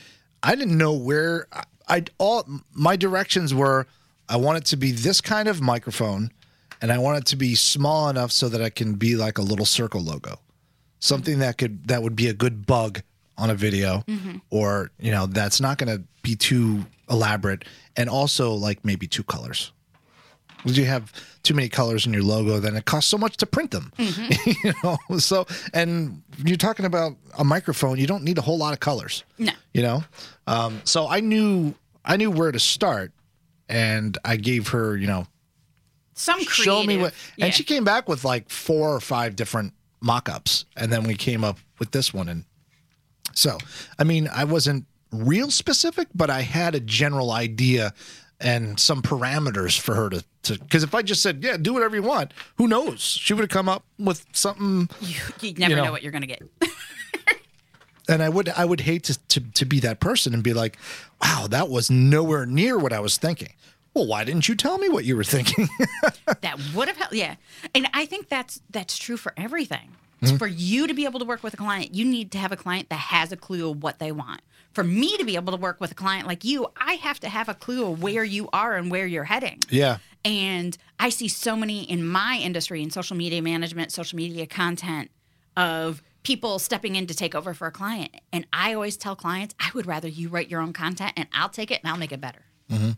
I 0.41 0.55
didn't 0.55 0.77
know 0.77 0.93
where 0.93 1.47
I 1.51 1.63
I- 1.87 2.05
all 2.17 2.47
my 2.73 2.95
directions 2.95 3.53
were. 3.53 3.85
I 4.29 4.37
want 4.37 4.59
it 4.59 4.65
to 4.67 4.77
be 4.77 4.91
this 4.91 5.19
kind 5.19 5.49
of 5.49 5.61
microphone, 5.61 6.31
and 6.81 6.91
I 6.91 6.97
want 6.97 7.17
it 7.17 7.25
to 7.27 7.35
be 7.35 7.53
small 7.53 8.09
enough 8.09 8.31
so 8.31 8.47
that 8.49 8.61
I 8.61 8.69
can 8.69 8.93
be 8.93 9.15
like 9.15 9.37
a 9.37 9.41
little 9.41 9.65
circle 9.65 10.01
logo, 10.01 10.39
something 10.99 11.39
that 11.39 11.57
could 11.57 11.87
that 11.89 12.01
would 12.01 12.15
be 12.15 12.27
a 12.27 12.33
good 12.33 12.65
bug 12.65 13.01
on 13.37 13.49
a 13.49 13.55
video, 13.55 14.03
mm-hmm. 14.07 14.37
or 14.49 14.91
you 14.99 15.11
know 15.11 15.25
that's 15.25 15.59
not 15.59 15.77
going 15.77 15.95
to 15.95 16.03
be 16.21 16.35
too 16.35 16.85
elaborate, 17.09 17.65
and 17.97 18.09
also 18.09 18.53
like 18.53 18.85
maybe 18.85 19.07
two 19.07 19.23
colors. 19.23 19.71
You 20.65 20.85
have 20.85 21.11
too 21.43 21.53
many 21.53 21.69
colors 21.69 22.05
in 22.05 22.13
your 22.13 22.23
logo, 22.23 22.59
then 22.59 22.75
it 22.75 22.85
costs 22.85 23.09
so 23.09 23.17
much 23.17 23.37
to 23.37 23.45
print 23.45 23.71
them. 23.71 23.91
you 23.97 24.73
know, 24.83 24.97
so 25.17 25.47
and 25.73 26.21
you're 26.45 26.57
talking 26.57 26.85
about 26.85 27.13
a 27.37 27.43
microphone, 27.43 27.97
you 27.97 28.07
don't 28.07 28.23
need 28.23 28.37
a 28.37 28.41
whole 28.41 28.57
lot 28.57 28.73
of 28.73 28.79
colors. 28.79 29.23
No. 29.37 29.53
You 29.73 29.81
know, 29.81 30.03
um, 30.47 30.81
so 30.83 31.07
I 31.07 31.19
knew 31.19 31.73
I 32.05 32.17
knew 32.17 32.29
where 32.31 32.51
to 32.51 32.59
start, 32.59 33.11
and 33.69 34.17
I 34.25 34.35
gave 34.37 34.69
her, 34.69 34.95
you 34.97 35.07
know, 35.07 35.25
Some 36.13 36.35
creative. 36.45 36.53
show 36.53 36.83
me 36.83 36.97
what, 36.97 37.13
yeah. 37.37 37.45
and 37.45 37.53
she 37.53 37.63
came 37.63 37.83
back 37.83 38.07
with 38.07 38.23
like 38.23 38.49
four 38.49 38.93
or 38.93 38.99
five 38.99 39.35
different 39.35 39.73
mock-ups, 40.01 40.65
and 40.75 40.91
then 40.91 41.03
we 41.03 41.15
came 41.15 41.43
up 41.43 41.57
with 41.79 41.91
this 41.91 42.13
one, 42.13 42.27
and 42.29 42.45
so 43.33 43.57
I 43.97 44.03
mean, 44.03 44.27
I 44.31 44.43
wasn't 44.43 44.85
real 45.11 45.51
specific, 45.51 46.07
but 46.15 46.29
I 46.29 46.41
had 46.41 46.73
a 46.75 46.79
general 46.79 47.31
idea 47.31 47.93
and 48.41 48.79
some 48.79 49.01
parameters 49.01 49.79
for 49.79 49.95
her 49.95 50.09
to 50.09 50.23
to 50.43 50.59
because 50.59 50.83
if 50.83 50.95
I 50.95 51.01
just 51.01 51.21
said 51.21 51.43
yeah, 51.43 51.57
do 51.57 51.73
whatever 51.73 51.95
you 51.95 52.03
want, 52.03 52.33
who 52.57 52.67
knows? 52.67 53.01
She 53.01 53.33
would 53.33 53.41
have 53.41 53.49
come 53.49 53.69
up 53.69 53.83
with 53.99 54.25
something 54.33 54.89
you, 55.01 55.19
you 55.41 55.53
never 55.53 55.69
you 55.69 55.75
know. 55.75 55.85
know. 55.85 55.91
what 55.91 56.03
you're 56.03 56.11
to 56.11 56.27
get. 56.27 56.41
and 58.09 58.21
I 58.23 58.29
would 58.29 58.49
I 58.49 58.65
would 58.65 58.81
hate 58.81 59.03
to, 59.05 59.19
to 59.29 59.39
to 59.39 59.65
be 59.65 59.79
that 59.81 59.99
person 59.99 60.33
and 60.33 60.43
be 60.43 60.53
like, 60.53 60.77
wow, 61.21 61.47
that 61.49 61.69
was 61.69 61.89
nowhere 61.89 62.45
near 62.45 62.77
what 62.77 62.93
I 62.93 62.99
was 62.99 63.17
thinking. 63.17 63.53
Well, 63.93 64.07
why 64.07 64.23
didn't 64.23 64.47
you 64.47 64.55
tell 64.55 64.77
me 64.77 64.87
what 64.87 65.03
you 65.03 65.15
were 65.17 65.23
thinking? 65.23 65.67
that 66.41 66.57
would 66.73 66.87
have 66.87 66.97
helped. 66.97 67.13
Yeah, 67.13 67.35
and 67.75 67.87
I 67.93 68.05
think 68.05 68.29
that's 68.29 68.61
that's 68.69 68.97
true 68.97 69.17
for 69.17 69.33
everything. 69.37 69.95
It's 70.21 70.31
For 70.37 70.47
you 70.47 70.85
to 70.87 70.93
be 70.93 71.05
able 71.05 71.19
to 71.19 71.25
work 71.25 71.41
with 71.41 71.55
a 71.55 71.57
client, 71.57 71.95
you 71.95 72.05
need 72.05 72.31
to 72.33 72.37
have 72.37 72.51
a 72.51 72.55
client 72.57 72.89
that 72.89 72.99
has 72.99 73.31
a 73.31 73.37
clue 73.37 73.71
of 73.71 73.81
what 73.81 73.97
they 73.99 74.11
want. 74.11 74.41
For 74.71 74.83
me 74.83 75.17
to 75.17 75.25
be 75.25 75.35
able 75.35 75.51
to 75.51 75.57
work 75.57 75.81
with 75.81 75.91
a 75.91 75.95
client 75.95 76.27
like 76.27 76.43
you, 76.43 76.67
I 76.77 76.93
have 76.93 77.19
to 77.21 77.29
have 77.29 77.49
a 77.49 77.53
clue 77.55 77.91
of 77.91 78.03
where 78.03 78.23
you 78.23 78.47
are 78.53 78.75
and 78.75 78.91
where 78.91 79.07
you're 79.07 79.23
heading. 79.25 79.59
yeah, 79.69 79.97
And 80.23 80.77
I 80.99 81.09
see 81.09 81.27
so 81.27 81.55
many 81.55 81.83
in 81.83 82.05
my 82.05 82.39
industry 82.41 82.83
in 82.83 82.91
social 82.91 83.17
media 83.17 83.41
management, 83.41 83.91
social 83.91 84.15
media 84.15 84.45
content 84.45 85.09
of 85.57 86.01
people 86.23 86.59
stepping 86.59 86.95
in 86.95 87.07
to 87.07 87.15
take 87.15 87.33
over 87.33 87.53
for 87.53 87.67
a 87.67 87.71
client. 87.71 88.15
And 88.31 88.45
I 88.53 88.73
always 88.75 88.97
tell 88.97 89.15
clients, 89.15 89.55
I 89.59 89.71
would 89.73 89.87
rather 89.87 90.07
you 90.07 90.29
write 90.29 90.49
your 90.49 90.61
own 90.61 90.71
content 90.71 91.13
and 91.17 91.27
I'll 91.33 91.49
take 91.49 91.71
it 91.71 91.81
and 91.83 91.91
I'll 91.91 91.97
make 91.97 92.11
it 92.11 92.21
better. 92.21 92.43
Mm-hmm. 92.69 92.91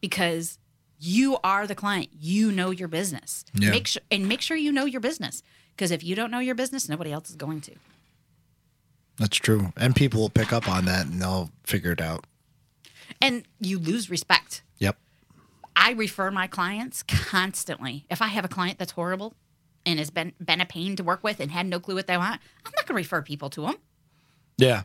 Because 0.00 0.58
you 0.98 1.38
are 1.42 1.66
the 1.66 1.74
client. 1.74 2.10
You 2.18 2.52
know 2.52 2.70
your 2.70 2.88
business. 2.88 3.44
Yeah. 3.54 3.70
Make 3.70 3.86
sure 3.86 4.02
and 4.10 4.28
make 4.28 4.40
sure 4.40 4.56
you 4.56 4.70
know 4.70 4.84
your 4.84 5.00
business. 5.00 5.42
Because 5.76 5.90
if 5.90 6.04
you 6.04 6.14
don't 6.14 6.30
know 6.30 6.38
your 6.40 6.54
business, 6.54 6.88
nobody 6.88 7.12
else 7.12 7.30
is 7.30 7.36
going 7.36 7.60
to. 7.62 7.72
that's 9.18 9.36
true. 9.36 9.72
And 9.76 9.94
people 9.96 10.20
will 10.20 10.30
pick 10.30 10.52
up 10.52 10.68
on 10.68 10.84
that 10.86 11.06
and 11.06 11.20
they'll 11.20 11.50
figure 11.64 11.92
it 11.92 12.00
out. 12.00 12.24
And 13.20 13.44
you 13.60 13.78
lose 13.78 14.08
respect. 14.10 14.62
Yep. 14.78 14.96
I 15.76 15.92
refer 15.92 16.30
my 16.30 16.46
clients 16.46 17.02
constantly. 17.02 18.04
If 18.10 18.22
I 18.22 18.28
have 18.28 18.44
a 18.44 18.48
client 18.48 18.78
that's 18.78 18.92
horrible 18.92 19.34
and 19.86 19.98
has 19.98 20.10
been 20.10 20.32
been 20.42 20.60
a 20.60 20.66
pain 20.66 20.96
to 20.96 21.02
work 21.02 21.24
with 21.24 21.40
and 21.40 21.50
had 21.50 21.66
no 21.66 21.80
clue 21.80 21.94
what 21.94 22.06
they 22.06 22.16
want, 22.16 22.40
I'm 22.64 22.72
not 22.76 22.86
going 22.86 22.94
to 22.94 23.02
refer 23.02 23.22
people 23.22 23.50
to 23.50 23.62
them. 23.62 23.74
Yeah. 24.58 24.82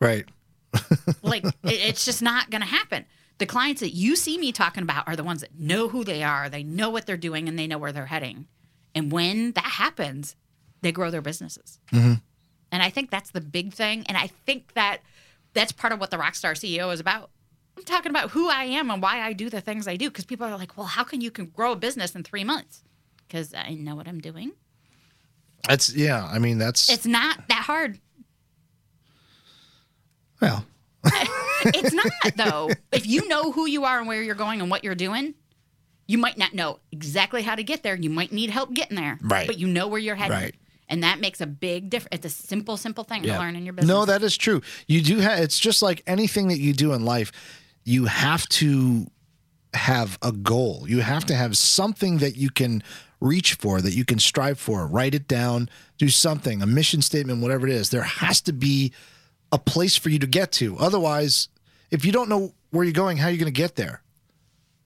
Right. 0.00 0.26
Like 1.22 1.44
it, 1.44 1.54
it's 1.64 2.04
just 2.04 2.20
not 2.22 2.50
going 2.50 2.60
to 2.60 2.66
happen. 2.68 3.06
The 3.38 3.46
clients 3.46 3.80
that 3.80 3.90
you 3.90 4.14
see 4.16 4.36
me 4.38 4.52
talking 4.52 4.82
about 4.82 5.08
are 5.08 5.16
the 5.16 5.24
ones 5.24 5.40
that 5.40 5.58
know 5.58 5.88
who 5.88 6.04
they 6.04 6.22
are, 6.22 6.48
they 6.48 6.62
know 6.62 6.90
what 6.90 7.06
they're 7.06 7.16
doing, 7.16 7.48
and 7.48 7.58
they 7.58 7.66
know 7.66 7.78
where 7.78 7.92
they're 7.92 8.06
heading. 8.06 8.46
And 8.94 9.10
when 9.10 9.52
that 9.52 9.64
happens, 9.64 10.36
they 10.82 10.92
grow 10.92 11.10
their 11.10 11.22
businesses. 11.22 11.78
Mm-hmm. 11.92 12.14
And 12.72 12.82
I 12.82 12.90
think 12.90 13.10
that's 13.10 13.30
the 13.30 13.40
big 13.40 13.72
thing. 13.72 14.04
And 14.08 14.16
I 14.16 14.28
think 14.28 14.74
that 14.74 14.98
that's 15.52 15.72
part 15.72 15.92
of 15.92 16.00
what 16.00 16.10
the 16.10 16.16
Rockstar 16.16 16.52
CEO 16.52 16.92
is 16.92 17.00
about. 17.00 17.30
I'm 17.76 17.84
talking 17.84 18.10
about 18.10 18.30
who 18.30 18.48
I 18.48 18.64
am 18.64 18.90
and 18.90 19.02
why 19.02 19.20
I 19.20 19.32
do 19.32 19.50
the 19.50 19.60
things 19.60 19.88
I 19.88 19.96
do. 19.96 20.08
Because 20.10 20.24
people 20.24 20.46
are 20.46 20.56
like, 20.56 20.76
well, 20.76 20.86
how 20.86 21.04
can 21.04 21.20
you 21.20 21.30
can 21.30 21.46
grow 21.46 21.72
a 21.72 21.76
business 21.76 22.14
in 22.14 22.22
three 22.22 22.44
months? 22.44 22.82
Because 23.26 23.52
I 23.54 23.74
know 23.74 23.96
what 23.96 24.06
I'm 24.06 24.20
doing. 24.20 24.52
That's 25.68 25.94
yeah. 25.94 26.24
I 26.30 26.38
mean, 26.38 26.58
that's 26.58 26.90
It's 26.90 27.06
not 27.06 27.48
that 27.48 27.62
hard. 27.64 27.98
well. 30.40 30.64
It's 31.66 31.94
not 31.94 32.06
though. 32.36 32.70
If 32.92 33.06
you 33.06 33.26
know 33.26 33.50
who 33.50 33.66
you 33.66 33.84
are 33.84 33.98
and 33.98 34.06
where 34.06 34.22
you're 34.22 34.34
going 34.34 34.60
and 34.60 34.70
what 34.70 34.84
you're 34.84 34.94
doing, 34.94 35.34
you 36.06 36.18
might 36.18 36.36
not 36.38 36.52
know 36.54 36.80
exactly 36.92 37.42
how 37.42 37.54
to 37.54 37.62
get 37.62 37.82
there. 37.82 37.94
You 37.96 38.10
might 38.10 38.32
need 38.32 38.50
help 38.50 38.72
getting 38.74 38.96
there. 38.96 39.18
Right. 39.22 39.46
But 39.46 39.58
you 39.58 39.66
know 39.66 39.88
where 39.88 40.00
you're 40.00 40.16
heading. 40.16 40.36
Right. 40.36 40.54
And 40.88 41.02
that 41.02 41.18
makes 41.18 41.40
a 41.40 41.46
big 41.46 41.88
difference. 41.88 42.24
It's 42.24 42.26
a 42.26 42.46
simple, 42.46 42.76
simple 42.76 43.04
thing 43.04 43.24
Yeah. 43.24 43.34
to 43.34 43.38
learn 43.40 43.56
in 43.56 43.64
your 43.64 43.72
business. 43.72 43.88
No, 43.88 44.04
that 44.04 44.22
is 44.22 44.36
true. 44.36 44.60
You 44.86 45.00
do 45.00 45.18
have. 45.18 45.38
It's 45.40 45.58
just 45.58 45.80
like 45.82 46.02
anything 46.06 46.48
that 46.48 46.58
you 46.60 46.74
do 46.74 46.92
in 46.92 47.04
life. 47.04 47.32
You 47.84 48.04
have 48.04 48.46
to 48.50 49.06
have 49.72 50.18
a 50.22 50.30
goal. 50.30 50.84
You 50.86 51.00
have 51.00 51.24
to 51.26 51.34
have 51.34 51.56
something 51.56 52.18
that 52.18 52.36
you 52.36 52.50
can 52.50 52.82
reach 53.20 53.54
for, 53.54 53.80
that 53.80 53.94
you 53.94 54.04
can 54.04 54.18
strive 54.18 54.58
for. 54.58 54.86
Write 54.86 55.14
it 55.14 55.26
down, 55.26 55.70
do 55.98 56.10
something, 56.10 56.60
a 56.62 56.66
mission 56.66 57.00
statement, 57.00 57.40
whatever 57.40 57.66
it 57.66 57.72
is. 57.72 57.88
There 57.88 58.02
has 58.02 58.42
to 58.42 58.52
be 58.52 58.92
a 59.50 59.58
place 59.58 59.96
for 59.96 60.10
you 60.10 60.18
to 60.18 60.26
get 60.26 60.52
to. 60.52 60.76
Otherwise, 60.78 61.48
if 61.90 62.04
you 62.04 62.12
don't 62.12 62.28
know 62.28 62.52
where 62.70 62.84
you're 62.84 62.92
going, 62.92 63.16
how 63.16 63.28
are 63.28 63.30
you 63.30 63.38
going 63.38 63.52
to 63.52 63.60
get 63.60 63.76
there? 63.76 64.02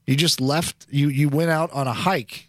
You 0.09 0.17
just 0.17 0.41
left, 0.41 0.87
you 0.91 1.09
you 1.11 1.29
went 1.29 1.51
out 1.51 1.71
on 1.73 1.87
a 1.87 1.93
hike. 1.93 2.49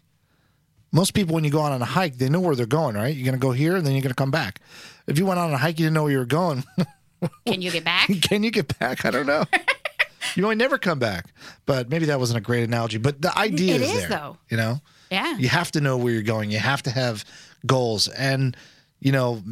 Most 0.92 1.12
people, 1.14 1.34
when 1.34 1.44
you 1.44 1.50
go 1.50 1.60
out 1.62 1.72
on 1.72 1.82
a 1.82 1.84
hike, 1.84 2.16
they 2.16 2.28
know 2.30 2.40
where 2.40 2.56
they're 2.56 2.64
going, 2.66 2.96
right? 2.96 3.14
You're 3.14 3.24
going 3.26 3.38
to 3.38 3.46
go 3.46 3.52
here 3.52 3.76
and 3.76 3.86
then 3.86 3.92
you're 3.92 4.02
going 4.02 4.10
to 4.10 4.16
come 4.16 4.30
back. 4.30 4.60
If 5.06 5.18
you 5.18 5.26
went 5.26 5.38
on 5.38 5.52
a 5.52 5.58
hike, 5.58 5.78
you 5.78 5.84
didn't 5.86 5.94
know 5.94 6.04
where 6.04 6.12
you 6.12 6.18
were 6.18 6.24
going. 6.24 6.64
Can 7.46 7.60
you 7.62 7.70
get 7.70 7.84
back? 7.84 8.08
Can 8.22 8.42
you 8.42 8.50
get 8.50 8.76
back? 8.78 9.04
I 9.04 9.10
don't 9.10 9.26
know. 9.26 9.44
you 10.34 10.42
might 10.42 10.56
never 10.56 10.78
come 10.78 10.98
back. 10.98 11.26
But 11.66 11.90
maybe 11.90 12.06
that 12.06 12.18
wasn't 12.18 12.38
a 12.38 12.40
great 12.40 12.64
analogy. 12.64 12.96
But 12.98 13.20
the 13.22 13.36
idea 13.38 13.74
It 13.76 13.82
is, 13.82 13.90
is, 13.92 13.98
there. 14.00 14.08
though. 14.08 14.36
You 14.48 14.56
know, 14.56 14.80
Yeah. 15.10 15.36
you 15.36 15.48
have 15.48 15.70
to 15.72 15.80
know 15.82 15.96
where 15.98 16.12
you're 16.12 16.22
going. 16.22 16.50
You 16.50 16.58
have 16.58 16.82
to 16.84 16.90
have 16.90 17.24
goals, 17.66 18.08
and 18.08 18.56
you 19.00 19.12
know, 19.12 19.42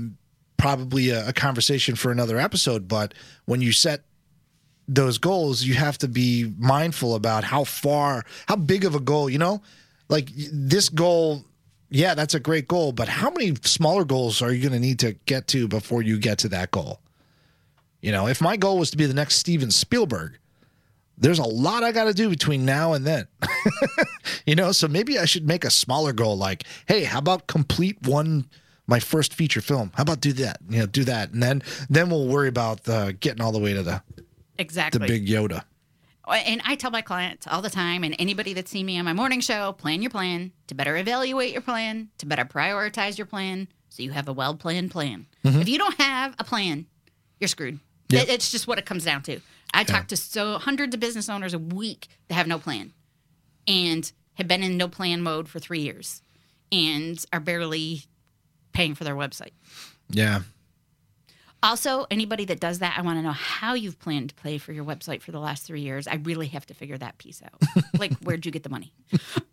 probably 0.57 1.11
a, 1.11 1.29
a 1.29 1.33
conversation 1.33 1.95
for 1.95 2.11
another 2.11 2.39
episode. 2.39 2.89
But 2.89 3.13
when 3.45 3.61
you 3.61 3.71
set 3.73 4.03
those 4.89 5.19
goals, 5.19 5.63
you 5.63 5.75
have 5.75 5.99
to 5.99 6.09
be 6.09 6.53
mindful 6.59 7.15
about 7.15 7.45
how 7.45 7.65
far, 7.65 8.25
how 8.47 8.57
big 8.57 8.85
of 8.85 8.95
a 8.95 9.01
goal. 9.01 9.29
You 9.29 9.39
know, 9.39 9.63
like 10.09 10.31
this 10.35 10.89
goal. 10.89 11.45
Yeah, 11.91 12.15
that's 12.15 12.35
a 12.35 12.41
great 12.41 12.69
goal, 12.69 12.93
but 12.93 13.09
how 13.09 13.31
many 13.31 13.55
smaller 13.63 14.05
goals 14.05 14.43
are 14.43 14.53
you 14.53 14.61
going 14.61 14.75
to 14.75 14.79
need 14.79 14.99
to 14.99 15.15
get 15.25 15.47
to 15.49 15.67
before 15.67 16.03
you 16.03 16.19
get 16.19 16.37
to 16.41 16.49
that 16.51 16.71
goal? 16.71 17.01
You 18.03 18.13
know, 18.13 18.29
if 18.29 18.43
my 18.43 18.59
goal 18.59 18.79
was 18.79 18.91
to 18.91 18.99
be 18.99 19.07
the 19.07 19.15
next 19.15 19.37
Steven 19.37 19.71
Spielberg, 19.71 20.39
there's 21.17 21.39
a 21.39 21.45
lot 21.45 21.83
I 21.83 21.93
got 21.93 22.05
to 22.05 22.15
do 22.15 22.29
between 22.29 22.65
now 22.65 22.93
and 22.93 23.07
then. 23.07 23.27
you 24.47 24.55
know, 24.55 24.73
so 24.73 24.87
maybe 24.87 25.19
I 25.19 25.25
should 25.25 25.47
make 25.47 25.65
a 25.65 25.71
smaller 25.71 26.13
goal 26.13 26.37
like, 26.37 26.65
hey, 26.87 27.05
how 27.05 27.19
about 27.19 27.47
complete 27.47 27.97
one 28.03 28.49
my 28.87 29.01
first 29.01 29.35
feature 29.35 29.61
film? 29.61 29.93
How 29.95 30.03
about 30.03 30.21
do 30.21 30.33
that? 30.35 30.59
You 30.69 30.81
know, 30.81 30.87
do 30.87 31.05
that. 31.05 31.33
And 31.33 31.43
then 31.43 31.63
then 31.91 32.11
we'll 32.11 32.29
worry 32.29 32.49
about 32.49 32.89
uh, 32.89 33.13
getting 33.13 33.41
all 33.41 33.53
the 33.53 33.59
way 33.59 33.75
to 33.75 33.83
the 33.83 34.03
Exactly. 34.59 34.99
the 34.99 35.07
big 35.07 35.27
Yoda. 35.27 35.65
And 36.29 36.61
I 36.67 36.75
tell 36.75 36.91
my 36.91 37.01
clients 37.01 37.47
all 37.47 37.63
the 37.63 37.71
time, 37.71 38.05
and 38.05 38.15
anybody 38.19 38.53
that's 38.53 38.71
seen 38.71 38.85
me 38.85 38.99
on 38.99 39.05
my 39.07 39.15
morning 39.15 39.41
show, 39.41 39.73
plan 39.73 40.03
your 40.03 40.11
plan 40.11 40.53
to 40.67 40.75
better 40.75 40.95
evaluate 40.97 41.53
your 41.53 41.63
plan, 41.63 42.11
to 42.19 42.27
better 42.27 42.45
prioritize 42.45 43.17
your 43.17 43.27
plan, 43.27 43.69
so 43.89 44.03
you 44.03 44.11
have 44.11 44.29
a 44.29 44.33
well 44.33 44.55
planned 44.55 44.91
plan. 44.91 45.27
Mm-hmm. 45.45 45.61
If 45.63 45.69
you 45.69 45.79
don't 45.79 45.99
have 45.99 46.35
a 46.39 46.45
plan, 46.45 46.87
you're 47.41 47.49
screwed. 47.49 47.79
It's 48.11 48.51
just 48.51 48.67
what 48.67 48.79
it 48.79 48.87
comes 48.87 49.05
down 49.05 49.23
to. 49.23 49.41
I 49.73 49.85
talk 49.85 50.09
to 50.09 50.17
so 50.17 50.59
hundreds 50.59 50.95
of 50.95 51.01
business 51.01 51.29
owners 51.29 51.55
a 51.55 51.59
week 51.59 52.09
that 52.29 52.35
have 52.35 52.47
no 52.47 52.59
plan 52.59 52.93
and 53.67 54.11
have 54.35 54.49
been 54.49 54.63
in 54.63 54.77
no 54.77 54.89
plan 54.89 55.23
mode 55.23 55.49
for 55.49 55.59
three 55.59 55.81
years 55.81 56.23
and 56.73 57.23
are 57.33 57.41
barely 57.41 58.03
paying 58.73 58.95
for 58.95 59.05
their 59.05 59.15
website. 59.15 59.53
Yeah. 60.11 60.41
Also, 61.63 62.07
anybody 62.11 62.45
that 62.45 62.61
does 62.61 62.79
that, 62.79 62.97
I 62.97 63.03
want 63.03 63.19
to 63.19 63.23
know 63.23 63.33
how 63.33 63.75
you've 63.75 63.99
planned 63.99 64.31
to 64.31 64.35
play 64.37 64.59
for 64.59 64.73
your 64.73 64.85
website 64.85 65.23
for 65.23 65.33
the 65.33 65.41
last 65.41 65.65
three 65.65 65.81
years. 65.81 66.07
I 66.07 66.17
really 66.17 66.47
have 66.49 66.67
to 66.67 66.75
figure 66.75 66.97
that 66.99 67.19
piece 67.19 67.43
out. 67.43 67.61
like, 67.99 68.13
where'd 68.19 68.47
you 68.47 68.53
get 68.53 68.63
the 68.63 68.69
money? 68.69 68.93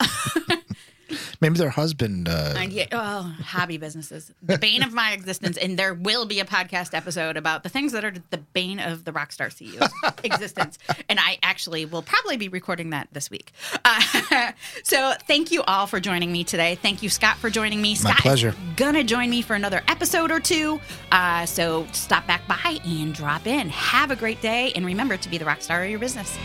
Maybe 1.46 1.60
their 1.60 1.70
husband. 1.70 2.28
Uh, 2.28 2.66
yeah, 2.70 2.88
oh, 2.92 3.36
hobby 3.44 3.78
businesses, 3.78 4.32
the 4.42 4.58
bane 4.58 4.82
of 4.82 4.94
my 4.94 5.12
existence. 5.12 5.58
And 5.58 5.78
there 5.78 5.94
will 5.94 6.26
be 6.26 6.40
a 6.40 6.46
podcast 6.46 6.96
episode 6.96 7.38
about 7.38 7.62
the 7.62 7.70
things 7.70 7.92
that 7.92 8.04
are 8.04 8.14
the 8.32 8.38
bane 8.38 8.80
of 8.80 9.06
the 9.06 9.12
rock 9.12 9.32
star 9.32 9.50
CEO's 9.50 9.94
existence. 10.24 10.80
And 11.08 11.20
I 11.20 11.38
actually 11.44 11.86
will 11.86 12.02
probably 12.02 12.38
be 12.38 12.48
recording 12.48 12.90
that 12.90 13.10
this 13.12 13.30
week. 13.30 13.52
Uh, 13.84 14.52
so 14.84 15.14
thank 15.28 15.52
you 15.52 15.62
all 15.64 15.86
for 15.86 16.00
joining 16.00 16.32
me 16.32 16.44
today. 16.44 16.76
Thank 16.76 17.04
you, 17.04 17.10
Scott, 17.10 17.38
for 17.38 17.52
joining 17.52 17.80
me. 17.80 17.92
My 17.92 18.12
Scott 18.12 18.18
pleasure. 18.18 18.50
is 18.50 18.56
gonna 18.76 19.04
join 19.04 19.30
me 19.30 19.44
for 19.44 19.54
another 19.54 19.84
episode 19.88 20.32
or 20.32 20.40
two. 20.40 20.80
Uh, 21.12 21.46
so 21.46 21.86
stop 21.92 22.26
back 22.26 22.48
by 22.48 22.80
and 22.84 23.14
drop 23.14 23.46
in. 23.46 23.70
Have 23.70 24.10
a 24.10 24.16
great 24.16 24.42
day, 24.42 24.72
and 24.76 24.84
remember 24.84 25.16
to 25.16 25.30
be 25.30 25.38
the 25.38 25.46
rock 25.46 25.62
star 25.62 25.84
of 25.84 25.90
your 25.92 26.00
business. 26.00 26.38